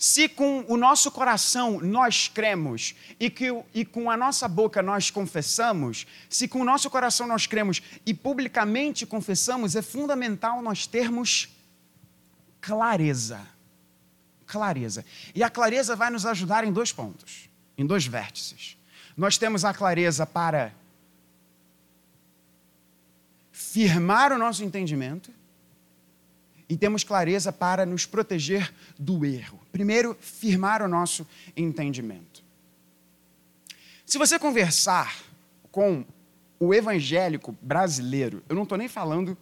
Se 0.00 0.30
com 0.30 0.64
o 0.66 0.78
nosso 0.78 1.10
coração 1.10 1.78
nós 1.78 2.26
cremos 2.26 2.94
e, 3.20 3.28
que, 3.28 3.48
e 3.74 3.84
com 3.84 4.10
a 4.10 4.16
nossa 4.16 4.48
boca 4.48 4.80
nós 4.80 5.10
confessamos, 5.10 6.06
se 6.26 6.48
com 6.48 6.62
o 6.62 6.64
nosso 6.64 6.88
coração 6.88 7.26
nós 7.26 7.46
cremos 7.46 7.82
e 8.06 8.14
publicamente 8.14 9.04
confessamos, 9.04 9.76
é 9.76 9.82
fundamental 9.82 10.62
nós 10.62 10.86
termos 10.86 11.50
clareza. 12.62 13.46
Clareza. 14.46 15.04
E 15.34 15.42
a 15.42 15.50
clareza 15.50 15.94
vai 15.94 16.08
nos 16.08 16.24
ajudar 16.24 16.64
em 16.64 16.72
dois 16.72 16.90
pontos, 16.92 17.50
em 17.76 17.84
dois 17.84 18.06
vértices. 18.06 18.78
Nós 19.14 19.36
temos 19.36 19.66
a 19.66 19.74
clareza 19.74 20.24
para 20.24 20.72
firmar 23.52 24.32
o 24.32 24.38
nosso 24.38 24.64
entendimento 24.64 25.30
e 26.70 26.76
temos 26.76 27.02
clareza 27.02 27.52
para 27.52 27.84
nos 27.84 28.06
proteger 28.06 28.72
do 28.96 29.26
erro. 29.26 29.60
Primeiro, 29.72 30.16
firmar 30.20 30.80
o 30.82 30.86
nosso 30.86 31.26
entendimento. 31.56 32.44
Se 34.06 34.16
você 34.16 34.38
conversar 34.38 35.20
com 35.72 36.04
o 36.60 36.72
evangélico 36.72 37.56
brasileiro, 37.60 38.40
eu 38.48 38.54
não 38.54 38.62
estou 38.62 38.78
nem 38.78 38.86
falando 38.86 39.36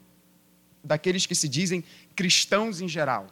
daqueles 0.83 1.27
que 1.27 1.35
se 1.35 1.51
dizem 1.51 1.85
cristãos 2.17 2.81
em 2.81 2.89
geral. 2.89 3.27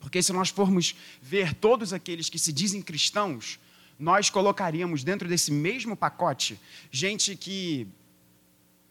Porque 0.00 0.20
se 0.20 0.32
nós 0.32 0.48
formos 0.48 0.96
ver 1.22 1.54
todos 1.54 1.92
aqueles 1.92 2.28
que 2.28 2.40
se 2.40 2.52
dizem 2.52 2.82
cristãos, 2.82 3.60
nós 3.96 4.30
colocaríamos 4.30 5.04
dentro 5.04 5.28
desse 5.28 5.52
mesmo 5.52 5.96
pacote 5.96 6.58
gente 6.90 7.36
que 7.36 7.86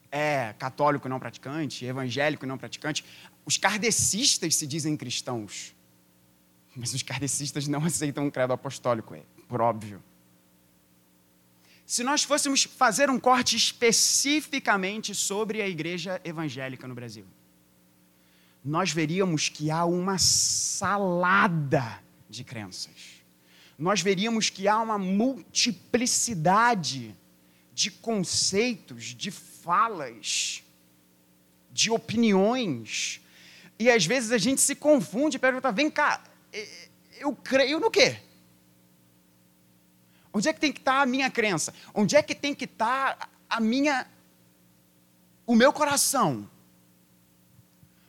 é 0.10 0.54
católico 0.60 1.10
não 1.10 1.20
praticante, 1.20 1.86
evangélico 1.86 2.46
não 2.46 2.56
praticante. 2.56 3.04
Os 3.46 3.58
kardecistas 3.58 4.56
se 4.56 4.66
dizem 4.66 4.96
cristãos, 4.96 5.76
mas 6.76 6.94
os 6.94 7.04
kardecistas 7.04 7.68
não 7.68 7.84
aceitam 7.86 8.28
o 8.28 8.32
credo 8.32 8.54
apostólico, 8.54 9.16
é, 9.16 9.24
por 9.48 9.62
óbvio. 9.62 10.02
Se 11.86 12.04
nós 12.04 12.24
fôssemos 12.24 12.64
fazer 12.64 13.10
um 13.10 13.20
corte 13.20 13.56
especificamente 13.56 15.14
sobre 15.14 15.62
a 15.62 15.68
igreja 15.68 16.20
evangélica 16.24 16.88
no 16.88 16.96
Brasil, 16.96 17.26
nós 18.64 18.94
veríamos 18.94 19.50
que 19.50 19.70
há 19.70 19.84
uma 19.84 20.18
salada 20.18 22.02
de 22.30 22.46
crenças. 22.46 23.22
Nós 23.78 24.02
veríamos 24.02 24.50
que 24.50 24.66
há 24.68 24.80
uma 24.80 24.98
multiplicidade 24.98 27.14
de 27.74 27.92
conceitos, 27.92 29.14
de 29.14 29.30
falas, 29.32 30.64
de 31.72 31.92
opiniões, 31.92 33.20
e 33.80 33.90
às 33.90 34.06
vezes 34.06 34.32
a 34.32 34.38
gente 34.38 34.62
se 34.62 34.76
confunde 34.76 35.38
e 35.38 35.40
pergunta: 35.40 35.72
vem 35.72 35.90
cá, 35.90 36.24
eu 37.20 37.36
creio 37.36 37.80
no 37.80 37.90
quê? 37.90 38.20
Onde 40.34 40.50
é 40.50 40.54
que 40.54 40.60
tem 40.60 40.72
que 40.72 40.80
estar 40.80 41.02
a 41.02 41.06
minha 41.06 41.30
crença? 41.30 41.74
Onde 41.94 42.16
é 42.16 42.24
que 42.24 42.34
tem 42.34 42.56
que 42.56 42.66
estar 42.66 43.30
a 43.50 43.60
minha 43.60 44.08
o 45.46 45.56
meu 45.56 45.72
coração? 45.72 46.50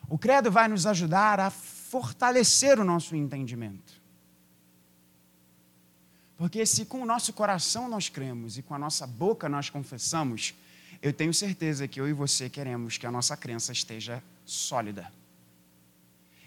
O 0.09 0.19
credo 0.19 0.51
vai 0.51 0.69
nos 0.69 0.87
ajudar 0.87 1.41
a 1.41 1.51
fortalecer 1.51 2.79
o 2.79 2.85
nosso 2.85 3.17
entendimento. 3.17 4.01
Porque 6.37 6.65
se 6.67 6.85
com 6.85 7.03
o 7.03 7.07
nosso 7.07 7.33
coração 7.33 7.89
nós 7.89 8.09
cremos 8.09 8.59
e 8.59 8.63
com 8.63 8.75
a 8.75 8.79
nossa 8.79 9.07
boca 9.07 9.49
nós 9.49 9.71
confessamos, 9.71 10.55
eu 11.01 11.13
tenho 11.13 11.33
certeza 11.33 11.87
que 11.89 12.01
eu 12.01 12.09
e 12.09 12.13
você 12.13 12.49
queremos 12.49 12.99
que 12.99 13.07
a 13.07 13.11
nossa 13.11 13.37
crença 13.37 13.73
esteja 13.73 14.23
sólida 14.45 15.11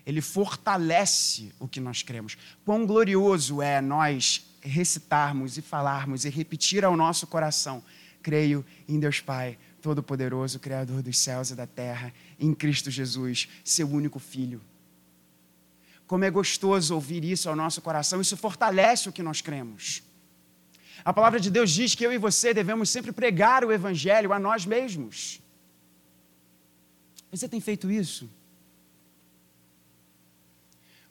ele 0.07 0.21
fortalece 0.21 1.51
o 1.59 1.67
que 1.67 1.81
nós 1.81 2.01
cremos. 2.01 2.37
Quão 2.63 2.85
glorioso 2.85 3.61
é 3.61 3.81
nós 3.81 4.49
recitarmos 4.61 5.57
e 5.57 5.61
falarmos 5.61 6.23
e 6.23 6.29
repetir 6.29 6.85
ao 6.85 6.95
nosso 6.95 7.27
coração: 7.27 7.83
creio 8.23 8.65
em 8.87 8.97
Deus 9.01 9.19
Pai, 9.19 9.59
Todo-Poderoso, 9.81 10.59
Criador 10.59 11.01
dos 11.01 11.19
céus 11.19 11.49
e 11.49 11.55
da 11.55 11.67
terra, 11.67 12.13
em 12.39 12.53
Cristo 12.53 12.89
Jesus, 12.89 13.49
seu 13.65 13.85
único 13.85 14.17
Filho. 14.17 14.61
Como 16.07 16.23
é 16.23 16.31
gostoso 16.31 16.95
ouvir 16.95 17.25
isso 17.25 17.49
ao 17.49 17.55
nosso 17.55 17.81
coração, 17.81 18.21
isso 18.21 18.37
fortalece 18.37 19.09
o 19.09 19.11
que 19.11 19.21
nós 19.21 19.41
cremos. 19.41 20.01
A 21.03 21.11
palavra 21.11 21.37
de 21.37 21.51
Deus 21.51 21.69
diz 21.69 21.95
que 21.95 22.05
eu 22.05 22.13
e 22.13 22.17
você 22.17 22.53
devemos 22.53 22.89
sempre 22.89 23.11
pregar 23.11 23.65
o 23.65 23.73
Evangelho 23.73 24.31
a 24.31 24.39
nós 24.39 24.65
mesmos. 24.65 25.41
Você 27.29 27.49
tem 27.49 27.59
feito 27.59 27.91
isso? 27.91 28.29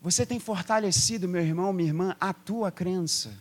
Você 0.06 0.24
tem 0.24 0.38
fortalecido, 0.38 1.26
meu 1.26 1.42
irmão, 1.42 1.72
minha 1.72 1.88
irmã, 1.88 2.16
a 2.20 2.32
tua 2.32 2.70
crença. 2.70 3.36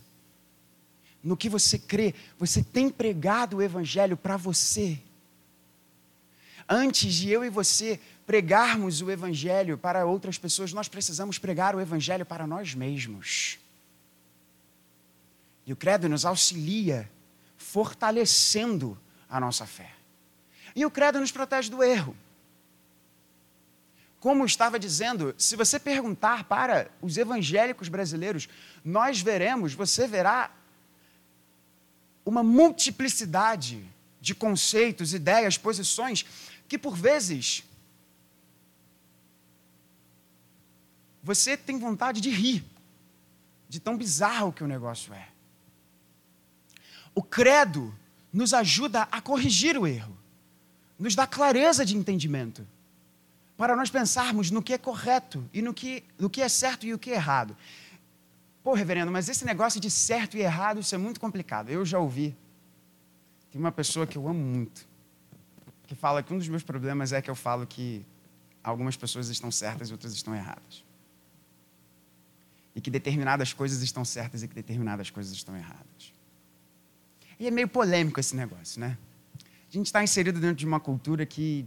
No 1.22 1.38
que 1.38 1.48
você 1.48 1.78
crê, 1.78 2.16
você 2.40 2.64
tem 2.64 2.90
pregado 2.90 3.58
o 3.58 3.62
Evangelho 3.62 4.18
para 4.18 4.36
você. 4.36 5.00
Antes 6.68 7.14
de 7.14 7.30
eu 7.30 7.46
e 7.46 7.52
você 7.52 8.00
pregarmos 8.26 9.00
o 9.00 9.12
Evangelho 9.12 9.78
para 9.78 10.08
outras 10.08 10.40
pessoas, 10.40 10.74
nós 10.74 10.88
precisamos 10.88 11.38
pregar 11.38 11.76
o 11.76 11.80
Evangelho 11.80 12.26
para 12.26 12.48
nós 12.48 12.74
mesmos. 12.74 13.60
E 15.68 15.72
o 15.72 15.76
credo 15.76 16.10
nos 16.10 16.26
auxilia, 16.26 17.08
fortalecendo 17.58 18.98
a 19.30 19.40
nossa 19.40 19.68
fé. 19.68 19.92
E 20.76 20.84
o 20.84 20.90
credo 20.90 21.20
nos 21.20 21.32
protege 21.32 21.70
do 21.70 21.84
erro. 21.84 22.18
Como 24.26 24.44
estava 24.44 24.80
dizendo, 24.80 25.36
se 25.38 25.56
você 25.56 25.80
perguntar 25.80 26.46
para 26.46 26.90
os 27.00 27.16
evangélicos 27.16 27.90
brasileiros, 27.90 28.50
nós 28.84 29.22
veremos, 29.22 29.76
você 29.76 30.08
verá 30.08 30.50
uma 32.26 32.42
multiplicidade 32.42 33.88
de 34.20 34.34
conceitos, 34.34 35.14
ideias, 35.14 35.60
posições 35.60 36.26
que 36.68 36.76
por 36.76 36.96
vezes 36.96 37.64
você 41.22 41.56
tem 41.56 41.78
vontade 41.78 42.20
de 42.20 42.32
rir, 42.32 42.66
de 43.70 43.80
tão 43.80 43.96
bizarro 43.96 44.52
que 44.52 44.64
o 44.64 44.68
negócio 44.68 45.14
é. 45.14 45.28
O 47.14 47.22
credo 47.22 47.96
nos 48.34 48.56
ajuda 48.56 49.04
a 49.04 49.22
corrigir 49.22 49.78
o 49.78 49.86
erro, 49.86 50.18
nos 50.98 51.14
dá 51.14 51.28
clareza 51.28 51.86
de 51.86 51.96
entendimento 51.96 52.68
para 53.58 53.76
nós 53.76 53.90
pensarmos 53.90 54.52
no 54.52 54.62
que 54.62 54.74
é 54.74 54.78
correto 54.78 55.48
e 55.54 55.62
no 55.62 55.74
que, 55.74 56.04
no 56.20 56.30
que 56.30 56.42
é 56.42 56.50
certo 56.50 56.86
e 56.86 56.94
o 56.94 57.00
que 57.00 57.12
é 57.12 57.14
errado. 57.14 57.56
Pô, 58.64 58.74
reverendo, 58.74 59.12
mas 59.12 59.30
esse 59.30 59.46
negócio 59.46 59.80
de 59.80 59.90
certo 59.90 60.36
e 60.38 60.42
errado, 60.42 60.80
isso 60.80 60.94
é 60.94 60.98
muito 60.98 61.20
complicado. 61.20 61.70
Eu 61.70 61.86
já 61.86 62.00
ouvi. 62.00 62.36
Tem 63.52 63.62
uma 63.62 63.72
pessoa 63.72 64.06
que 64.06 64.18
eu 64.18 64.28
amo 64.28 64.40
muito, 64.40 64.88
que 65.88 65.96
fala 65.96 66.22
que 66.22 66.34
um 66.34 66.38
dos 66.38 66.48
meus 66.50 66.64
problemas 66.64 67.14
é 67.14 67.22
que 67.22 67.30
eu 67.30 67.36
falo 67.36 67.66
que 67.66 68.06
algumas 68.64 68.98
pessoas 68.98 69.30
estão 69.30 69.52
certas 69.52 69.90
e 69.90 69.92
outras 69.94 70.12
estão 70.14 70.36
erradas. 70.36 70.84
E 72.76 72.82
que 72.82 72.90
determinadas 72.90 73.54
coisas 73.54 73.82
estão 73.82 74.04
certas 74.04 74.44
e 74.44 74.48
que 74.48 74.56
determinadas 74.56 75.10
coisas 75.10 75.32
estão 75.32 75.56
erradas. 75.56 76.14
E 77.40 77.48
é 77.48 77.52
meio 77.52 77.68
polêmico 77.68 78.20
esse 78.20 78.36
negócio, 78.36 78.82
né? 78.82 78.98
A 79.70 79.72
gente 79.72 79.86
está 79.86 80.04
inserido 80.04 80.40
dentro 80.40 80.56
de 80.56 80.66
uma 80.66 80.80
cultura 80.80 81.26
que 81.26 81.66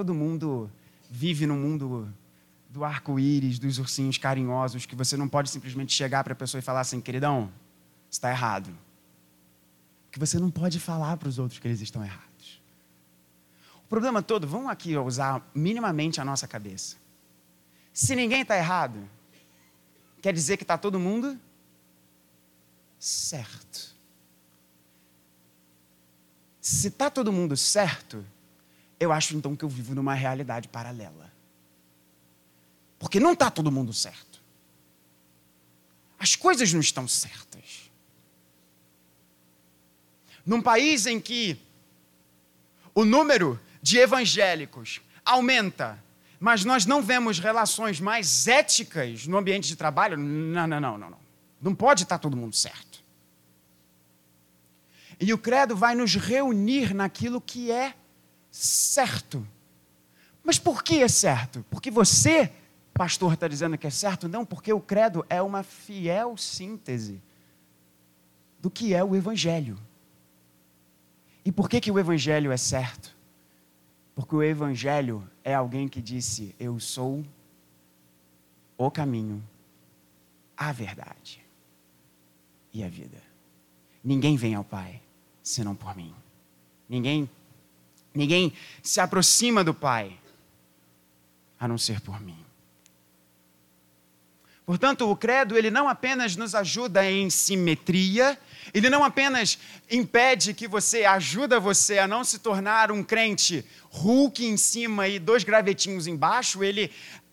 Todo 0.00 0.14
mundo 0.14 0.72
vive 1.10 1.46
no 1.46 1.54
mundo 1.56 2.10
do 2.70 2.86
arco-íris, 2.86 3.58
dos 3.58 3.78
ursinhos 3.78 4.16
carinhosos, 4.16 4.86
que 4.86 4.96
você 4.96 5.14
não 5.14 5.28
pode 5.28 5.50
simplesmente 5.50 5.92
chegar 5.92 6.24
para 6.24 6.32
a 6.32 6.36
pessoa 6.36 6.58
e 6.58 6.62
falar 6.62 6.80
assim, 6.80 7.02
queridão, 7.02 7.52
está 8.10 8.30
errado. 8.30 8.74
Que 10.10 10.18
você 10.18 10.38
não 10.38 10.50
pode 10.50 10.80
falar 10.80 11.18
para 11.18 11.28
os 11.28 11.38
outros 11.38 11.60
que 11.60 11.68
eles 11.68 11.82
estão 11.82 12.02
errados. 12.02 12.62
O 13.84 13.88
problema 13.90 14.22
todo, 14.22 14.48
vamos 14.48 14.70
aqui 14.70 14.96
usar 14.96 15.46
minimamente 15.54 16.18
a 16.18 16.24
nossa 16.24 16.48
cabeça. 16.48 16.96
Se 17.92 18.16
ninguém 18.16 18.40
está 18.40 18.56
errado, 18.56 19.06
quer 20.22 20.32
dizer 20.32 20.56
que 20.56 20.64
está 20.64 20.78
todo 20.78 20.98
mundo 20.98 21.38
certo. 22.98 23.94
Se 26.58 26.88
está 26.88 27.10
todo 27.10 27.30
mundo 27.30 27.54
certo, 27.54 28.24
eu 29.00 29.10
acho 29.10 29.34
então 29.34 29.56
que 29.56 29.64
eu 29.64 29.68
vivo 29.68 29.94
numa 29.94 30.12
realidade 30.12 30.68
paralela. 30.68 31.32
Porque 32.98 33.18
não 33.18 33.32
está 33.32 33.50
todo 33.50 33.72
mundo 33.72 33.94
certo. 33.94 34.42
As 36.18 36.36
coisas 36.36 36.70
não 36.74 36.80
estão 36.80 37.08
certas. 37.08 37.90
Num 40.44 40.60
país 40.60 41.06
em 41.06 41.18
que 41.18 41.58
o 42.94 43.06
número 43.06 43.58
de 43.82 43.96
evangélicos 43.96 45.00
aumenta, 45.24 46.02
mas 46.38 46.62
nós 46.62 46.84
não 46.84 47.00
vemos 47.00 47.38
relações 47.38 48.00
mais 48.00 48.46
éticas 48.46 49.26
no 49.26 49.38
ambiente 49.38 49.66
de 49.66 49.76
trabalho, 49.76 50.18
não, 50.18 50.66
não, 50.66 50.80
não, 50.80 50.98
não. 50.98 51.10
Não, 51.10 51.18
não 51.62 51.74
pode 51.74 52.02
estar 52.02 52.18
todo 52.18 52.36
mundo 52.36 52.54
certo. 52.54 53.02
E 55.18 55.32
o 55.32 55.38
credo 55.38 55.74
vai 55.74 55.94
nos 55.94 56.14
reunir 56.16 56.92
naquilo 56.92 57.40
que 57.40 57.70
é 57.70 57.94
certo. 58.50 59.46
Mas 60.42 60.58
por 60.58 60.82
que 60.82 61.02
é 61.02 61.08
certo? 61.08 61.64
Porque 61.70 61.90
você, 61.90 62.50
pastor, 62.92 63.34
está 63.34 63.46
dizendo 63.46 63.78
que 63.78 63.86
é 63.86 63.90
certo? 63.90 64.28
Não, 64.28 64.44
porque 64.44 64.72
o 64.72 64.80
credo 64.80 65.24
é 65.28 65.40
uma 65.40 65.62
fiel 65.62 66.36
síntese 66.36 67.20
do 68.58 68.70
que 68.70 68.94
é 68.94 69.02
o 69.02 69.14
Evangelho. 69.14 69.78
E 71.44 71.50
por 71.50 71.68
que, 71.68 71.80
que 71.80 71.90
o 71.90 71.98
Evangelho 71.98 72.52
é 72.52 72.56
certo? 72.56 73.16
Porque 74.14 74.34
o 74.34 74.42
Evangelho 74.42 75.28
é 75.42 75.54
alguém 75.54 75.88
que 75.88 76.02
disse: 76.02 76.54
Eu 76.58 76.78
sou 76.78 77.24
o 78.76 78.90
caminho, 78.90 79.42
a 80.56 80.72
verdade 80.72 81.44
e 82.72 82.84
a 82.84 82.88
vida. 82.88 83.22
Ninguém 84.02 84.36
vem 84.36 84.54
ao 84.54 84.64
Pai 84.64 85.00
senão 85.42 85.74
por 85.74 85.96
mim. 85.96 86.14
Ninguém 86.88 87.28
Ninguém 88.14 88.52
se 88.82 89.00
aproxima 89.00 89.62
do 89.62 89.72
Pai 89.72 90.18
a 91.58 91.68
não 91.68 91.76
ser 91.76 92.00
por 92.00 92.20
mim. 92.20 92.38
Portanto, 94.64 95.10
o 95.10 95.16
credo 95.16 95.58
ele 95.58 95.70
não 95.70 95.88
apenas 95.88 96.36
nos 96.36 96.54
ajuda 96.54 97.04
em 97.04 97.28
simetria, 97.28 98.38
ele 98.72 98.88
não 98.88 99.02
apenas 99.02 99.58
impede 99.90 100.54
que 100.54 100.68
você 100.68 101.04
ajuda 101.04 101.58
você 101.58 101.98
a 101.98 102.06
não 102.06 102.22
se 102.22 102.38
tornar 102.38 102.92
um 102.92 103.02
crente 103.02 103.64
Hulk 103.90 104.44
em 104.44 104.56
cima 104.56 105.08
e 105.08 105.18
dois 105.18 105.42
gravetinhos 105.42 106.06
embaixo, 106.06 106.62
ele 106.62 106.90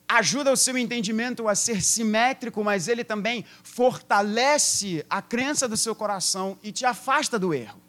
ajuda 0.08 0.52
o 0.52 0.58
seu 0.58 0.78
entendimento 0.78 1.48
a 1.48 1.54
ser 1.54 1.82
simétrico, 1.84 2.64
mas 2.64 2.88
ele 2.88 3.04
também 3.04 3.46
fortalece 3.62 5.06
a 5.10 5.22
crença 5.22 5.68
do 5.68 5.78
seu 5.78 5.94
coração 5.94 6.58
e 6.64 6.72
te 6.72 6.86
afasta 6.86 7.38
do 7.38 7.54
erro. 7.54 7.80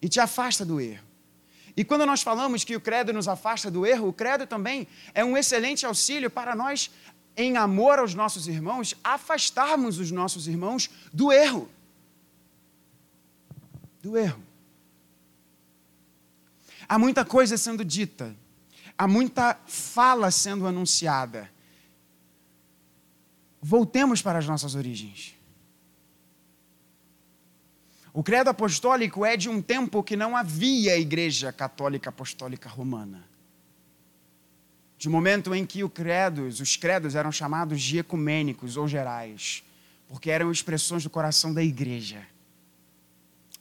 E 0.00 0.08
te 0.08 0.20
afasta 0.20 0.64
do 0.64 0.80
erro. 0.80 1.07
E 1.78 1.84
quando 1.84 2.04
nós 2.04 2.22
falamos 2.22 2.64
que 2.64 2.74
o 2.74 2.80
credo 2.80 3.12
nos 3.12 3.28
afasta 3.28 3.70
do 3.70 3.86
erro, 3.86 4.08
o 4.08 4.12
credo 4.12 4.48
também 4.48 4.88
é 5.14 5.24
um 5.24 5.36
excelente 5.36 5.86
auxílio 5.86 6.28
para 6.28 6.52
nós, 6.56 6.90
em 7.36 7.56
amor 7.56 8.00
aos 8.00 8.14
nossos 8.14 8.48
irmãos, 8.48 8.96
afastarmos 9.04 10.00
os 10.00 10.10
nossos 10.10 10.48
irmãos 10.48 10.90
do 11.12 11.30
erro. 11.30 11.70
Do 14.02 14.18
erro. 14.18 14.42
Há 16.88 16.98
muita 16.98 17.24
coisa 17.24 17.56
sendo 17.56 17.84
dita, 17.84 18.34
há 18.98 19.06
muita 19.06 19.56
fala 19.64 20.32
sendo 20.32 20.66
anunciada. 20.66 21.48
Voltemos 23.62 24.20
para 24.20 24.40
as 24.40 24.48
nossas 24.48 24.74
origens. 24.74 25.37
O 28.18 28.22
credo 28.24 28.50
apostólico 28.50 29.24
é 29.24 29.36
de 29.36 29.48
um 29.48 29.62
tempo 29.62 30.02
que 30.02 30.16
não 30.16 30.36
havia 30.36 30.98
igreja 30.98 31.52
católica 31.52 32.10
apostólica 32.10 32.68
romana. 32.68 33.22
De 34.98 35.08
um 35.08 35.12
momento 35.12 35.54
em 35.54 35.64
que 35.64 35.88
credos, 35.88 36.58
os 36.58 36.74
credos 36.74 37.14
eram 37.14 37.30
chamados 37.30 37.80
de 37.80 37.98
ecumênicos 37.98 38.76
ou 38.76 38.88
gerais, 38.88 39.62
porque 40.08 40.32
eram 40.32 40.50
expressões 40.50 41.04
do 41.04 41.10
coração 41.10 41.54
da 41.54 41.62
igreja. 41.62 42.26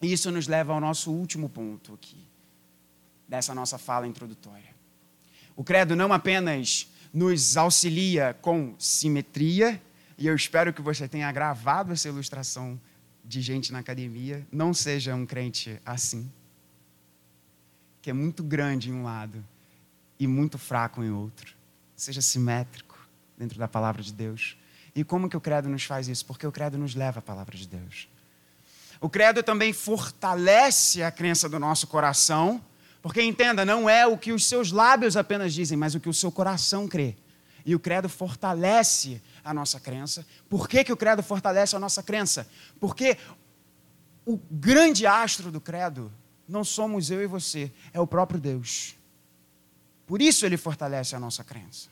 E 0.01 0.11
isso 0.11 0.31
nos 0.31 0.47
leva 0.47 0.73
ao 0.73 0.81
nosso 0.81 1.11
último 1.11 1.47
ponto 1.49 1.93
aqui, 1.93 2.17
dessa 3.27 3.53
nossa 3.53 3.77
fala 3.77 4.07
introdutória. 4.07 4.75
O 5.55 5.63
credo 5.63 5.95
não 5.95 6.11
apenas 6.11 6.91
nos 7.13 7.57
auxilia 7.57 8.35
com 8.41 8.73
simetria, 8.79 9.79
e 10.17 10.25
eu 10.25 10.35
espero 10.35 10.73
que 10.73 10.81
você 10.81 11.07
tenha 11.07 11.31
gravado 11.31 11.93
essa 11.93 12.07
ilustração 12.07 12.81
de 13.27 13.41
gente 13.41 13.73
na 13.73 13.79
academia, 13.79 14.47
não 14.51 14.73
seja 14.73 15.13
um 15.13 15.25
crente 15.25 15.81
assim, 15.85 16.31
que 18.01 18.09
é 18.09 18.13
muito 18.13 18.41
grande 18.41 18.89
em 18.89 18.93
um 18.93 19.03
lado 19.03 19.43
e 20.17 20.25
muito 20.25 20.57
fraco 20.57 21.03
em 21.03 21.11
outro. 21.11 21.53
Seja 21.95 22.21
simétrico 22.21 22.97
dentro 23.37 23.59
da 23.59 23.67
palavra 23.67 24.01
de 24.01 24.13
Deus. 24.13 24.57
E 24.95 25.03
como 25.03 25.29
que 25.29 25.35
o 25.35 25.41
credo 25.41 25.67
nos 25.67 25.83
faz 25.83 26.07
isso? 26.07 26.25
Porque 26.25 26.47
o 26.47 26.51
credo 26.51 26.77
nos 26.77 26.95
leva 26.95 27.19
à 27.19 27.21
palavra 27.21 27.57
de 27.57 27.67
Deus. 27.67 28.07
O 29.01 29.09
credo 29.09 29.43
também 29.43 29.73
fortalece 29.73 31.03
a 31.03 31.11
crença 31.11 31.49
do 31.49 31.59
nosso 31.59 31.85
coração, 31.85 32.63
porque 33.01 33.21
entenda, 33.21 33.65
não 33.65 33.89
é 33.89 34.07
o 34.07 34.17
que 34.17 34.31
os 34.31 34.45
seus 34.45 34.71
lábios 34.71 35.17
apenas 35.17 35.53
dizem, 35.53 35.77
mas 35.77 35.93
o 35.93 35.99
que 35.99 36.09
o 36.09 36.13
seu 36.13 36.31
coração 36.31 36.87
crê. 36.87 37.15
E 37.67 37.75
o 37.75 37.79
credo 37.79 38.07
fortalece 38.07 39.21
a 39.43 39.53
nossa 39.53 39.77
crença. 39.77 40.25
Por 40.47 40.69
que, 40.69 40.85
que 40.85 40.93
o 40.93 40.95
credo 40.95 41.21
fortalece 41.21 41.75
a 41.75 41.79
nossa 41.79 42.01
crença? 42.01 42.47
Porque 42.79 43.17
o 44.25 44.39
grande 44.49 45.05
astro 45.05 45.51
do 45.51 45.59
credo 45.59 46.09
não 46.47 46.63
somos 46.63 47.11
eu 47.11 47.21
e 47.21 47.27
você, 47.27 47.69
é 47.91 47.99
o 47.99 48.07
próprio 48.07 48.39
Deus. 48.39 48.95
Por 50.05 50.21
isso 50.21 50.45
ele 50.45 50.55
fortalece 50.55 51.13
a 51.13 51.19
nossa 51.19 51.43
crença. 51.43 51.89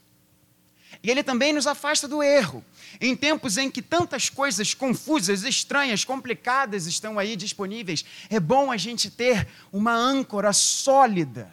E 1.04 1.12
ele 1.12 1.22
também 1.22 1.52
nos 1.52 1.68
afasta 1.68 2.08
do 2.08 2.24
erro. 2.24 2.64
Em 3.02 3.14
tempos 3.14 3.58
em 3.58 3.70
que 3.70 3.82
tantas 3.82 4.30
coisas 4.30 4.74
confusas, 4.74 5.44
estranhas, 5.44 6.06
complicadas 6.06 6.88
estão 6.88 7.20
aí 7.20 7.36
disponíveis, 7.36 8.06
é 8.30 8.40
bom 8.40 8.72
a 8.72 8.78
gente 8.78 9.12
ter 9.12 9.46
uma 9.74 9.94
âncora 9.94 10.54
sólida. 10.54 11.52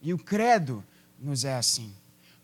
E 0.00 0.14
o 0.14 0.18
credo 0.18 0.82
nos 1.22 1.44
é 1.44 1.54
assim. 1.54 1.92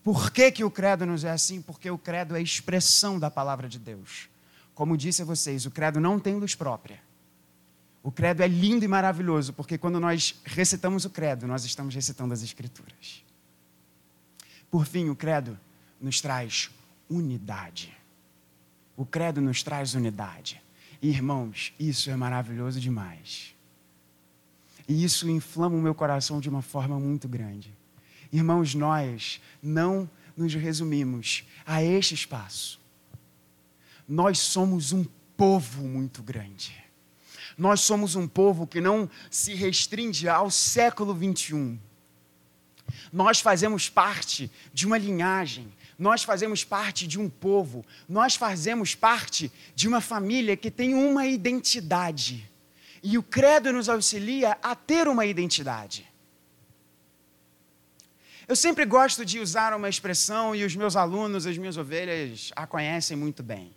Por 0.03 0.31
que, 0.31 0.51
que 0.51 0.65
o 0.65 0.71
credo 0.71 1.05
nos 1.05 1.25
é 1.25 1.31
assim? 1.31 1.61
Porque 1.61 1.91
o 1.91 1.99
credo 1.99 2.37
é 2.37 2.41
expressão 2.41 3.19
da 3.19 3.31
palavra 3.31 3.69
de 3.69 3.79
Deus. 3.79 4.29
Como 4.75 4.97
disse 4.97 5.23
a 5.23 5.25
vocês, 5.25 5.67
o 5.67 5.71
credo 5.71 6.01
não 6.01 6.19
tem 6.19 6.37
luz 6.37 6.55
própria. 6.55 7.01
O 8.03 8.13
credo 8.13 8.43
é 8.43 8.49
lindo 8.49 8.85
e 8.85 8.89
maravilhoso, 8.89 9.53
porque 9.53 9.77
quando 9.77 9.99
nós 9.99 10.41
recitamos 10.45 11.05
o 11.05 11.11
credo, 11.11 11.47
nós 11.47 11.65
estamos 11.65 11.95
recitando 11.95 12.33
as 12.33 12.43
Escrituras. 12.43 13.25
Por 14.71 14.87
fim, 14.87 15.09
o 15.09 15.17
credo 15.17 15.59
nos 16.01 16.21
traz 16.21 16.71
unidade. 17.11 17.95
O 18.97 19.05
credo 19.05 19.41
nos 19.41 19.63
traz 19.63 19.95
unidade. 19.95 20.63
Irmãos, 21.03 21.73
isso 21.79 22.11
é 22.11 22.17
maravilhoso 22.17 22.81
demais. 22.81 23.55
E 24.89 25.05
isso 25.05 25.29
inflama 25.29 25.77
o 25.77 25.83
meu 25.83 25.95
coração 25.95 26.41
de 26.41 26.49
uma 26.49 26.63
forma 26.63 26.99
muito 26.99 27.29
grande. 27.29 27.77
Irmãos, 28.33 28.75
nós 28.75 29.41
não 29.63 30.09
nos 30.37 30.55
resumimos 30.55 31.45
a 31.67 31.83
este 31.83 32.15
espaço. 32.15 32.81
Nós 34.09 34.39
somos 34.39 34.93
um 34.93 35.05
povo 35.37 35.83
muito 35.83 36.23
grande. 36.23 36.75
Nós 37.57 37.81
somos 37.81 38.15
um 38.15 38.29
povo 38.29 38.67
que 38.67 38.81
não 38.81 39.11
se 39.31 39.55
restringe 39.55 40.29
ao 40.29 40.51
século 40.51 41.13
21. 41.15 41.79
Nós 43.13 43.41
fazemos 43.41 43.89
parte 43.89 44.51
de 44.73 44.87
uma 44.87 44.97
linhagem, 44.97 45.73
nós 45.99 46.23
fazemos 46.23 46.63
parte 46.63 47.07
de 47.07 47.19
um 47.19 47.29
povo, 47.29 47.85
nós 48.09 48.37
fazemos 48.37 48.95
parte 48.95 49.51
de 49.75 49.89
uma 49.89 50.01
família 50.01 50.57
que 50.57 50.71
tem 50.71 50.95
uma 50.95 51.27
identidade. 51.27 52.49
E 53.03 53.19
o 53.19 53.23
credo 53.23 53.73
nos 53.73 53.89
auxilia 53.89 54.57
a 54.63 54.75
ter 54.75 55.09
uma 55.09 55.27
identidade. 55.27 56.07
Eu 58.49 58.57
sempre 58.57 58.87
gosto 58.87 59.27
de 59.27 59.39
usar 59.39 59.75
uma 59.75 59.91
expressão 59.91 60.57
e 60.57 60.65
os 60.65 60.75
meus 60.75 60.97
alunos, 60.97 61.45
as 61.45 61.59
minhas 61.59 61.77
ovelhas, 61.77 62.51
a 62.57 62.67
conhecem 62.67 63.15
muito 63.15 63.43
bem. 63.43 63.75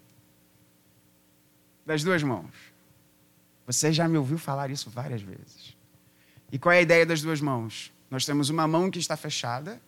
Das 1.85 2.01
duas 2.03 2.23
mãos. 2.23 2.49
Você 3.67 3.91
já 3.91 4.07
me 4.07 4.17
ouviu 4.17 4.37
falar 4.37 4.71
isso 4.71 4.89
várias 4.89 5.21
vezes. 5.21 5.75
E 6.49 6.57
qual 6.57 6.71
é 6.71 6.77
a 6.77 6.81
ideia 6.81 7.05
das 7.05 7.21
duas 7.21 7.41
mãos? 7.41 7.91
Nós 8.09 8.25
temos 8.25 8.49
uma 8.49 8.65
mão 8.65 8.89
que 8.89 8.97
está 8.97 9.17
fechada 9.17 9.81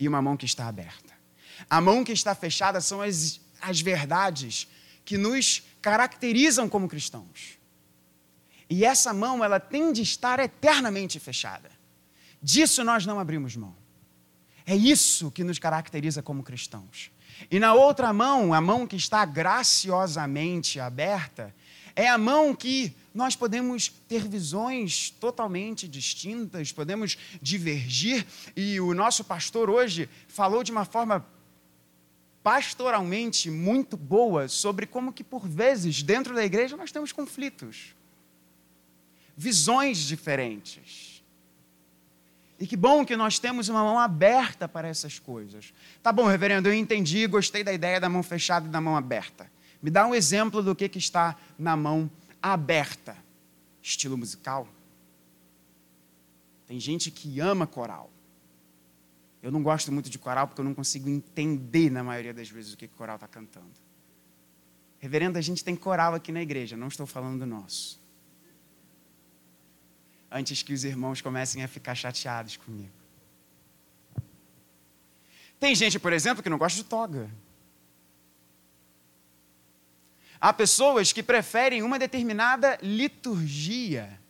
e 0.00 0.08
uma 0.08 0.20
mão 0.20 0.36
que 0.36 0.46
está 0.46 0.66
aberta. 0.66 1.14
A 1.70 1.80
mão 1.80 2.02
que 2.02 2.12
está 2.12 2.34
fechada 2.34 2.80
são 2.80 3.00
as, 3.00 3.40
as 3.60 3.80
verdades 3.80 4.66
que 5.04 5.16
nos 5.16 5.62
caracterizam 5.80 6.68
como 6.68 6.88
cristãos. 6.88 7.56
E 8.68 8.84
essa 8.84 9.14
mão, 9.14 9.44
ela 9.44 9.60
tem 9.60 9.92
de 9.92 10.02
estar 10.02 10.40
eternamente 10.40 11.20
fechada. 11.20 11.70
Disso 12.42 12.82
nós 12.82 13.06
não 13.06 13.20
abrimos 13.20 13.54
mão. 13.54 13.83
É 14.66 14.74
isso 14.74 15.30
que 15.30 15.44
nos 15.44 15.58
caracteriza 15.58 16.22
como 16.22 16.42
cristãos. 16.42 17.10
E 17.50 17.58
na 17.58 17.74
outra 17.74 18.12
mão, 18.12 18.54
a 18.54 18.60
mão 18.60 18.86
que 18.86 18.96
está 18.96 19.24
graciosamente 19.24 20.80
aberta, 20.80 21.54
É 21.96 22.08
a 22.08 22.18
mão 22.18 22.54
que 22.54 22.92
nós 23.14 23.36
podemos 23.36 23.88
ter 24.08 24.26
visões 24.26 25.10
totalmente 25.10 25.86
distintas, 25.86 26.72
podemos 26.72 27.16
divergir, 27.40 28.26
e 28.56 28.80
o 28.80 28.92
nosso 28.92 29.22
pastor 29.22 29.70
hoje 29.70 30.08
falou 30.26 30.64
de 30.64 30.72
uma 30.72 30.84
forma 30.84 31.24
pastoralmente 32.42 33.48
muito 33.48 33.96
boa 33.96 34.48
sobre 34.48 34.86
como 34.86 35.12
que 35.12 35.22
por 35.22 35.46
vezes 35.46 36.02
dentro 36.02 36.34
da 36.34 36.44
igreja 36.44 36.76
nós 36.76 36.90
temos 36.90 37.12
conflitos, 37.12 37.94
visões 39.36 39.98
diferentes. 39.98 41.13
E 42.58 42.66
que 42.66 42.76
bom 42.76 43.04
que 43.04 43.16
nós 43.16 43.38
temos 43.38 43.68
uma 43.68 43.82
mão 43.82 43.98
aberta 43.98 44.68
para 44.68 44.86
essas 44.86 45.18
coisas. 45.18 45.72
Tá 46.02 46.12
bom, 46.12 46.26
reverendo, 46.26 46.68
eu 46.68 46.74
entendi, 46.74 47.26
gostei 47.26 47.64
da 47.64 47.72
ideia 47.72 48.00
da 48.00 48.08
mão 48.08 48.22
fechada 48.22 48.66
e 48.66 48.70
da 48.70 48.80
mão 48.80 48.96
aberta. 48.96 49.50
Me 49.82 49.90
dá 49.90 50.06
um 50.06 50.14
exemplo 50.14 50.62
do 50.62 50.74
que, 50.74 50.88
que 50.88 50.98
está 50.98 51.36
na 51.58 51.76
mão 51.76 52.10
aberta. 52.40 53.16
Estilo 53.82 54.16
musical. 54.16 54.68
Tem 56.66 56.80
gente 56.80 57.10
que 57.10 57.40
ama 57.40 57.66
coral. 57.66 58.10
Eu 59.42 59.50
não 59.50 59.62
gosto 59.62 59.92
muito 59.92 60.08
de 60.08 60.18
coral 60.18 60.46
porque 60.46 60.60
eu 60.60 60.64
não 60.64 60.72
consigo 60.72 61.08
entender, 61.08 61.90
na 61.90 62.02
maioria 62.02 62.32
das 62.32 62.48
vezes, 62.48 62.72
o 62.72 62.76
que, 62.78 62.88
que 62.88 62.94
o 62.94 62.96
coral 62.96 63.16
está 63.16 63.28
cantando. 63.28 63.84
Reverendo, 64.98 65.36
a 65.36 65.42
gente 65.42 65.62
tem 65.62 65.76
coral 65.76 66.14
aqui 66.14 66.32
na 66.32 66.40
igreja, 66.40 66.78
não 66.78 66.88
estou 66.88 67.04
falando 67.04 67.40
do 67.40 67.46
nosso. 67.46 68.00
Antes 70.36 70.64
que 70.64 70.72
os 70.72 70.82
irmãos 70.82 71.20
comecem 71.20 71.62
a 71.62 71.68
ficar 71.68 71.94
chateados 71.94 72.56
comigo. 72.56 72.90
Tem 75.60 75.72
gente, 75.76 75.96
por 75.96 76.12
exemplo, 76.12 76.42
que 76.42 76.50
não 76.50 76.58
gosta 76.58 76.76
de 76.76 76.84
toga. 76.84 77.30
Há 80.40 80.52
pessoas 80.52 81.12
que 81.12 81.22
preferem 81.22 81.82
uma 81.84 82.00
determinada 82.00 82.76
liturgia. 82.82 84.20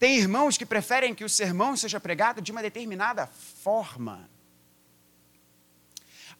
Tem 0.00 0.18
irmãos 0.18 0.58
que 0.58 0.66
preferem 0.66 1.14
que 1.14 1.24
o 1.24 1.28
sermão 1.28 1.76
seja 1.76 2.00
pregado 2.00 2.42
de 2.42 2.50
uma 2.50 2.62
determinada 2.62 3.28
forma. 3.28 4.28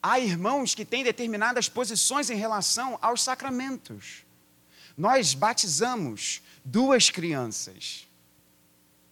Há 0.03 0.18
irmãos 0.18 0.74
que 0.74 0.84
têm 0.84 1.05
determinadas 1.05 1.68
posições 1.68 2.28
em 2.28 2.36
relação 2.36 2.99
aos 3.01 3.22
sacramentos. 3.22 4.26
Nós 4.97 5.34
batizamos 5.34 6.42
duas 6.64 7.11
crianças. 7.11 8.07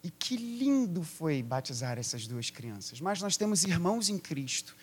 E 0.02 0.10
que 0.10 0.36
lindo 0.36 1.02
foi 1.02 1.42
batizar 1.42 1.98
essas 1.98 2.26
duas 2.26 2.50
crianças. 2.50 3.00
Mas 3.00 3.20
nós 3.20 3.36
temos 3.36 3.64
irmãos 3.64 4.08
em 4.08 4.18
Cristo, 4.18 4.76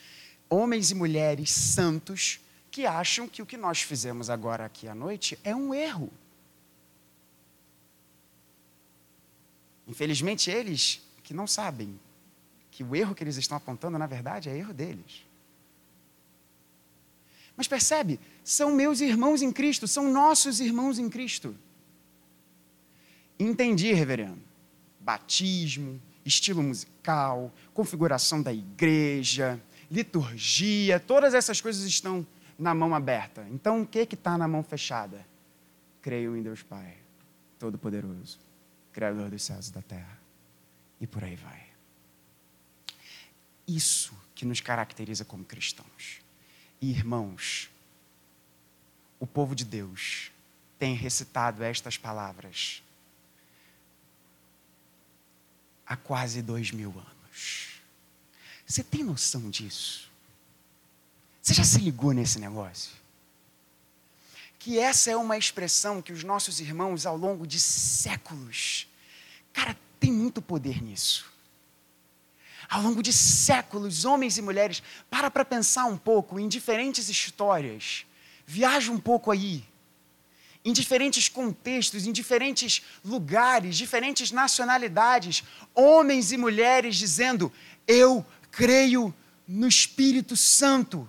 homens 0.50 0.92
e 0.92 0.96
mulheres 0.96 1.52
santos, 1.52 2.40
que 2.72 2.86
acham 2.86 3.28
que 3.28 3.42
o 3.42 3.46
que 3.46 3.58
nós 3.58 3.82
fizemos 3.82 4.30
agora 4.30 4.66
aqui 4.66 4.88
à 4.88 4.96
noite 4.96 5.38
é 5.44 5.56
um 5.56 5.74
erro. 5.74 6.12
Infelizmente, 9.88 10.50
eles 10.50 11.02
que 11.22 11.34
não 11.34 11.46
sabem 11.46 12.00
que 12.72 12.84
o 12.84 12.96
erro 12.96 13.14
que 13.14 13.24
eles 13.24 13.36
estão 13.36 13.58
apontando, 13.58 13.98
na 13.98 14.08
verdade, 14.08 14.50
é 14.50 14.58
erro 14.58 14.74
deles. 14.74 15.26
Mas 17.62 17.68
percebe, 17.68 18.20
são 18.44 18.72
meus 18.72 19.02
irmãos 19.02 19.44
em 19.44 19.52
Cristo, 19.52 19.88
são 19.88 20.12
nossos 20.12 20.60
irmãos 20.60 20.98
em 20.98 21.08
Cristo. 21.08 21.56
Entendi, 23.38 23.94
reverendo. 23.94 24.42
Batismo, 25.00 26.02
estilo 26.26 26.64
musical, 26.64 27.54
configuração 27.72 28.42
da 28.42 28.52
igreja, 28.52 29.62
liturgia, 29.92 31.00
todas 31.00 31.36
essas 31.36 31.62
coisas 31.62 31.84
estão 31.84 32.26
na 32.58 32.74
mão 32.74 32.96
aberta. 32.96 33.46
Então, 33.52 33.84
o 33.84 33.86
que 33.86 34.00
está 34.00 34.40
na 34.40 34.48
mão 34.48 34.64
fechada? 34.64 35.24
Creio 36.02 36.36
em 36.36 36.42
Deus 36.42 36.64
Pai, 36.64 36.98
Todo-Poderoso, 37.60 38.40
Criador 38.92 39.30
dos 39.30 39.44
céus 39.44 39.68
e 39.68 39.72
da 39.72 39.84
terra. 39.84 40.18
E 41.00 41.06
por 41.06 41.24
aí 41.24 41.36
vai. 41.36 41.64
Isso 43.68 44.18
que 44.34 44.46
nos 44.46 44.62
caracteriza 44.62 45.24
como 45.24 45.46
cristãos. 45.46 46.22
Irmãos, 46.82 47.70
o 49.20 49.28
povo 49.28 49.54
de 49.54 49.64
Deus 49.64 50.32
tem 50.80 50.96
recitado 50.96 51.64
estas 51.64 51.96
palavras 51.96 52.82
há 55.86 55.96
quase 55.96 56.42
dois 56.42 56.72
mil 56.72 56.90
anos. 56.90 57.70
Você 58.66 58.84
tem 58.84 59.04
noção 59.04 59.50
disso? 59.52 60.10
Você 61.40 61.54
já 61.54 61.64
se 61.64 61.78
ligou 61.78 62.14
nesse 62.14 62.40
negócio? 62.40 62.94
Que 64.58 64.80
essa 64.80 65.12
é 65.12 65.16
uma 65.16 65.38
expressão 65.38 66.02
que 66.02 66.14
os 66.14 66.24
nossos 66.24 66.60
irmãos, 66.60 67.06
ao 67.06 67.18
longo 67.18 67.46
de 67.46 67.60
séculos, 67.60 68.88
cara, 69.54 69.78
tem 70.00 70.12
muito 70.12 70.42
poder 70.42 70.82
nisso. 70.82 71.31
Ao 72.72 72.82
longo 72.82 73.04
de 73.04 73.12
séculos, 73.12 74.06
homens 74.06 74.38
e 74.38 74.42
mulheres, 74.42 74.82
para 75.10 75.30
para 75.30 75.44
pensar 75.44 75.88
um 75.88 75.98
pouco 75.98 76.40
em 76.40 76.48
diferentes 76.48 77.10
histórias, 77.10 78.06
viaja 78.46 78.90
um 78.94 78.98
pouco 78.98 79.30
aí, 79.30 79.66
em 80.64 80.72
diferentes 80.72 81.28
contextos, 81.28 82.08
em 82.08 82.14
diferentes 82.14 82.82
lugares, 83.04 83.76
diferentes 83.76 84.32
nacionalidades, 84.32 85.44
homens 85.76 86.32
e 86.32 86.38
mulheres 86.38 86.96
dizendo: 86.96 87.52
Eu 87.86 88.26
creio 88.50 89.14
no 89.46 89.68
Espírito 89.68 90.38
Santo. 90.38 91.06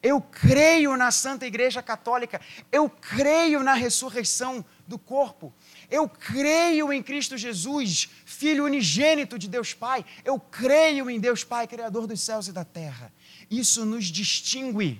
Eu 0.00 0.20
creio 0.20 0.96
na 0.96 1.10
Santa 1.10 1.46
Igreja 1.46 1.82
Católica. 1.82 2.40
Eu 2.70 2.88
creio 2.88 3.60
na 3.64 3.74
ressurreição 3.74 4.64
do 4.86 4.98
corpo. 4.98 5.52
Eu 5.92 6.08
creio 6.08 6.90
em 6.90 7.02
Cristo 7.02 7.36
Jesus, 7.36 8.08
Filho 8.24 8.64
unigênito 8.64 9.38
de 9.38 9.46
Deus 9.46 9.74
Pai. 9.74 10.02
Eu 10.24 10.40
creio 10.40 11.10
em 11.10 11.20
Deus 11.20 11.44
Pai, 11.44 11.66
Criador 11.66 12.06
dos 12.06 12.22
céus 12.22 12.48
e 12.48 12.52
da 12.52 12.64
terra. 12.64 13.12
Isso 13.50 13.84
nos 13.84 14.06
distingue, 14.06 14.98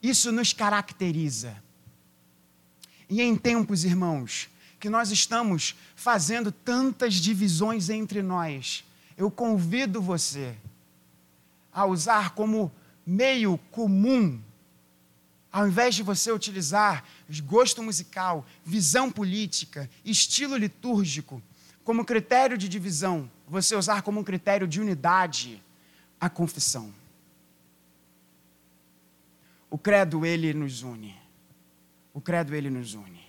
isso 0.00 0.30
nos 0.30 0.52
caracteriza. 0.52 1.60
E 3.10 3.20
em 3.20 3.34
tempos, 3.34 3.84
irmãos, 3.84 4.48
que 4.78 4.88
nós 4.88 5.10
estamos 5.10 5.74
fazendo 5.96 6.52
tantas 6.52 7.14
divisões 7.14 7.90
entre 7.90 8.22
nós, 8.22 8.84
eu 9.16 9.32
convido 9.32 10.00
você 10.00 10.54
a 11.72 11.84
usar 11.84 12.30
como 12.36 12.70
meio 13.04 13.58
comum, 13.72 14.40
ao 15.50 15.66
invés 15.66 15.94
de 15.94 16.02
você 16.02 16.30
utilizar 16.30 17.04
gosto 17.44 17.82
musical, 17.82 18.46
visão 18.64 19.10
política, 19.10 19.88
estilo 20.04 20.56
litúrgico, 20.56 21.42
como 21.84 22.04
critério 22.04 22.58
de 22.58 22.68
divisão, 22.68 23.30
você 23.46 23.74
usar 23.74 24.02
como 24.02 24.20
um 24.20 24.24
critério 24.24 24.68
de 24.68 24.80
unidade 24.80 25.62
a 26.20 26.28
confissão. 26.28 26.92
O 29.70 29.78
credo, 29.78 30.24
ele 30.24 30.52
nos 30.52 30.82
une. 30.82 31.14
O 32.12 32.20
credo, 32.20 32.54
ele 32.54 32.70
nos 32.70 32.94
une. 32.94 33.20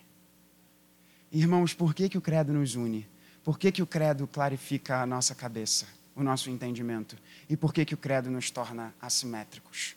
Irmãos, 1.32 1.74
por 1.74 1.94
que, 1.94 2.10
que 2.10 2.18
o 2.18 2.22
credo 2.22 2.54
nos 2.54 2.76
une? 2.76 3.08
Por 3.44 3.58
que, 3.58 3.72
que 3.72 3.82
o 3.82 3.88
credo 3.88 4.28
clarifica 4.28 5.02
a 5.02 5.06
nossa 5.06 5.36
cabeça? 5.36 6.00
o 6.20 6.24
nosso 6.24 6.50
entendimento. 6.50 7.18
E 7.50 7.56
por 7.56 7.74
que, 7.74 7.86
que 7.86 7.94
o 7.94 7.98
credo 7.98 8.30
nos 8.30 8.52
torna 8.52 8.94
assimétricos? 9.02 9.96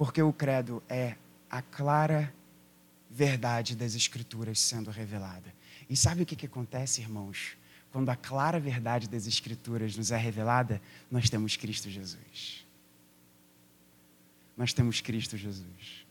Porque 0.00 0.22
o 0.22 0.32
credo 0.32 0.82
é 0.88 1.14
a 1.50 1.60
clara 1.60 2.32
verdade 3.10 3.76
das 3.76 3.94
Escrituras 3.94 4.58
sendo 4.58 4.90
revelada. 4.90 5.54
E 5.90 5.94
sabe 5.94 6.22
o 6.22 6.26
que, 6.26 6.34
que 6.34 6.46
acontece, 6.46 7.02
irmãos? 7.02 7.54
Quando 7.92 8.08
a 8.08 8.16
clara 8.16 8.58
verdade 8.58 9.06
das 9.06 9.26
Escrituras 9.26 9.98
nos 9.98 10.10
é 10.10 10.16
revelada, 10.16 10.80
nós 11.10 11.28
temos 11.28 11.54
Cristo 11.54 11.90
Jesus. 11.90 12.66
Nós 14.56 14.72
temos 14.72 15.02
Cristo 15.02 15.36
Jesus. 15.36 16.06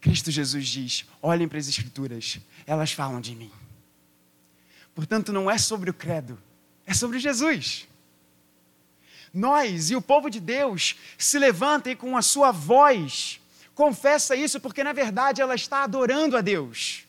Cristo 0.00 0.30
Jesus 0.30 0.66
diz: 0.66 1.04
olhem 1.20 1.46
para 1.46 1.58
as 1.58 1.68
Escrituras, 1.68 2.40
elas 2.66 2.92
falam 2.92 3.20
de 3.20 3.36
mim. 3.36 3.52
Portanto, 4.94 5.34
não 5.34 5.50
é 5.50 5.58
sobre 5.58 5.90
o 5.90 5.94
credo, 5.94 6.38
é 6.86 6.94
sobre 6.94 7.18
Jesus 7.18 7.86
nós 9.32 9.90
e 9.90 9.96
o 9.96 10.02
povo 10.02 10.28
de 10.28 10.38
Deus 10.38 10.96
se 11.16 11.38
levantem 11.38 11.96
com 11.96 12.16
a 12.16 12.22
sua 12.22 12.52
voz, 12.52 13.40
confessa 13.74 14.36
isso, 14.36 14.60
porque 14.60 14.84
na 14.84 14.92
verdade 14.92 15.40
ela 15.40 15.54
está 15.54 15.82
adorando 15.82 16.36
a 16.36 16.40
Deus. 16.40 17.06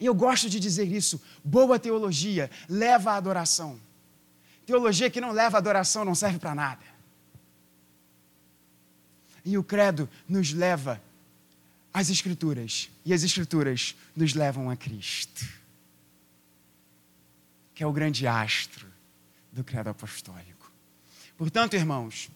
E 0.00 0.06
eu 0.06 0.14
gosto 0.14 0.50
de 0.50 0.58
dizer 0.58 0.90
isso: 0.90 1.22
boa 1.44 1.78
teologia 1.78 2.50
leva 2.68 3.12
à 3.12 3.16
adoração. 3.16 3.80
Teologia 4.66 5.10
que 5.10 5.20
não 5.20 5.30
leva 5.30 5.58
à 5.58 5.60
adoração 5.60 6.04
não 6.04 6.14
serve 6.14 6.38
para 6.38 6.54
nada. 6.54 6.84
E 9.44 9.56
o 9.56 9.62
credo 9.62 10.08
nos 10.28 10.52
leva 10.52 11.00
às 11.92 12.10
Escrituras, 12.10 12.88
e 13.04 13.12
as 13.12 13.22
Escrituras 13.22 13.94
nos 14.16 14.34
levam 14.34 14.70
a 14.70 14.76
Cristo, 14.76 15.44
que 17.74 17.82
é 17.82 17.86
o 17.86 17.92
grande 17.92 18.26
astro 18.26 18.91
do 19.52 19.62
credo 19.62 19.90
apostólico. 19.90 20.72
Portanto, 21.36 21.74
irmãos, 21.74 22.30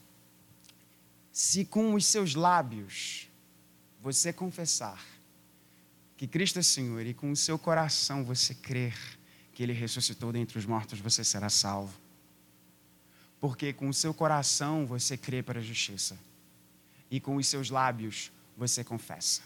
se 1.32 1.64
com 1.64 1.94
os 1.94 2.04
seus 2.04 2.34
lábios 2.34 3.28
você 4.00 4.32
confessar 4.32 5.02
que 6.16 6.26
Cristo 6.26 6.58
é 6.58 6.62
Senhor 6.62 7.04
e 7.04 7.14
com 7.14 7.30
o 7.30 7.36
seu 7.36 7.58
coração 7.58 8.24
você 8.24 8.54
crer 8.54 8.96
que 9.52 9.62
Ele 9.62 9.72
ressuscitou 9.72 10.32
dentre 10.32 10.58
os 10.58 10.66
mortos, 10.66 10.98
você 11.00 11.24
será 11.24 11.48
salvo. 11.48 11.94
Porque 13.40 13.72
com 13.72 13.88
o 13.88 13.94
seu 13.94 14.12
coração 14.12 14.86
você 14.86 15.16
crê 15.16 15.42
para 15.42 15.60
a 15.60 15.62
justiça 15.62 16.18
e 17.10 17.20
com 17.20 17.36
os 17.36 17.46
seus 17.46 17.70
lábios 17.70 18.30
você 18.56 18.82
confessa. 18.82 19.42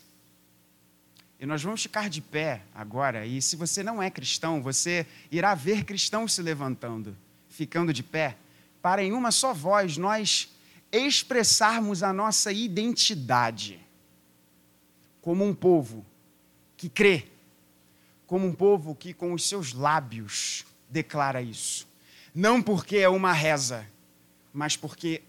E 1.38 1.46
nós 1.46 1.62
vamos 1.62 1.82
ficar 1.82 2.10
de 2.10 2.20
pé 2.20 2.62
agora, 2.74 3.24
e 3.24 3.40
se 3.40 3.56
você 3.56 3.82
não 3.82 4.02
é 4.02 4.10
cristão, 4.10 4.62
você 4.62 5.06
irá 5.30 5.54
ver 5.54 5.84
cristãos 5.84 6.34
se 6.34 6.42
levantando, 6.42 7.16
ficando 7.60 7.92
de 7.92 8.02
pé, 8.02 8.38
para 8.80 9.04
em 9.04 9.12
uma 9.12 9.30
só 9.30 9.52
voz 9.52 9.98
nós 9.98 10.50
expressarmos 10.90 12.02
a 12.02 12.10
nossa 12.10 12.50
identidade 12.50 13.78
como 15.20 15.44
um 15.44 15.54
povo 15.54 16.02
que 16.74 16.88
crê, 16.88 17.26
como 18.26 18.46
um 18.46 18.54
povo 18.54 18.94
que 18.94 19.12
com 19.12 19.34
os 19.34 19.46
seus 19.46 19.74
lábios 19.74 20.64
declara 20.88 21.42
isso. 21.42 21.86
Não 22.34 22.62
porque 22.62 22.96
é 22.96 23.10
uma 23.10 23.34
reza, 23.34 23.86
mas 24.54 24.74
porque 24.74 25.22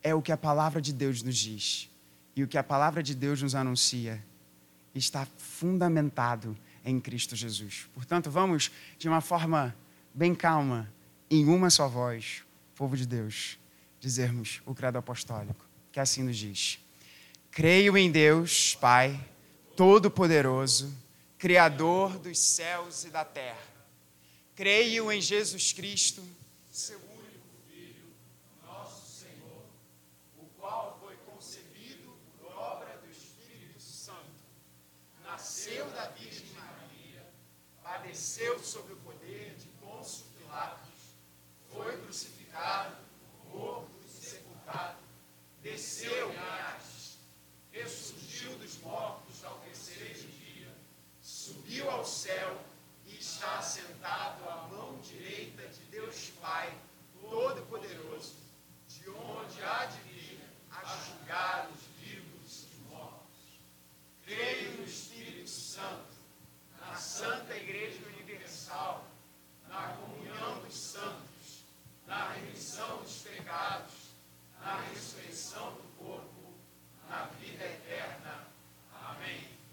é 0.00 0.14
o 0.14 0.22
que 0.22 0.30
a 0.30 0.36
palavra 0.36 0.80
de 0.80 0.92
Deus 0.92 1.22
nos 1.22 1.36
diz. 1.36 1.90
E 2.36 2.44
o 2.44 2.46
que 2.46 2.56
a 2.56 2.62
palavra 2.62 3.02
de 3.02 3.16
Deus 3.16 3.42
nos 3.42 3.56
anuncia 3.56 4.24
está 4.94 5.26
fundamentado 5.36 6.56
em 6.84 7.00
Cristo 7.00 7.34
Jesus. 7.34 7.88
Portanto, 7.92 8.30
vamos 8.30 8.70
de 8.96 9.08
uma 9.08 9.20
forma 9.20 9.74
bem 10.18 10.34
calma, 10.34 10.92
em 11.30 11.46
uma 11.46 11.70
só 11.70 11.86
voz, 11.86 12.42
povo 12.74 12.96
de 12.96 13.06
Deus, 13.06 13.56
dizermos 14.00 14.60
o 14.66 14.74
credo 14.74 14.98
apostólico, 14.98 15.64
que 15.92 16.00
assim 16.00 16.24
nos 16.24 16.36
diz: 16.36 16.80
Creio 17.52 17.96
em 17.96 18.10
Deus, 18.10 18.74
Pai, 18.74 19.24
Todo-Poderoso, 19.76 20.92
Criador 21.38 22.18
dos 22.18 22.36
céus 22.36 23.04
e 23.04 23.10
da 23.10 23.24
terra. 23.24 23.62
Creio 24.56 25.12
em 25.12 25.20
Jesus 25.20 25.72
Cristo, 25.72 26.20
seu 26.68 26.98
único 26.98 27.46
Filho, 27.70 28.08
nosso 28.66 29.20
Senhor, 29.20 29.66
o 30.36 30.46
qual 30.58 30.98
foi 31.00 31.14
concebido 31.32 32.10
por 32.40 32.50
obra 32.58 33.00
do 33.04 33.08
Espírito 33.08 33.80
Santo, 33.80 34.18
nasceu 35.22 35.88
da 35.90 36.08
Virgem 36.08 36.48
Maria, 36.56 37.24
padeceu 37.84 38.58
sobre 38.58 38.94
o 38.94 38.97
crucificado, 42.68 42.96
morto 43.52 43.90
e 44.04 44.08
sepultado, 44.08 44.98
desceu 45.62 46.32
em 46.32 46.36
Hades, 46.36 47.18
ressurgiu 47.72 48.56
dos 48.58 48.78
mortos 48.80 49.44
ao 49.44 49.58
terceiro 49.60 50.28
dia, 50.28 50.68
subiu 51.20 51.90
ao 51.90 52.04
céu 52.04 52.58
e 53.06 53.18
está 53.18 53.62
sentado 53.62 54.46
à 54.48 54.68
mão 54.68 54.98
direita 55.00 55.66
de 55.68 55.80
Deus 55.84 56.30
Pai, 56.40 56.76
Todo-Poderoso, 57.20 58.36
de 58.86 59.08
onde 59.10 59.62
há 59.62 59.86
de 59.86 59.97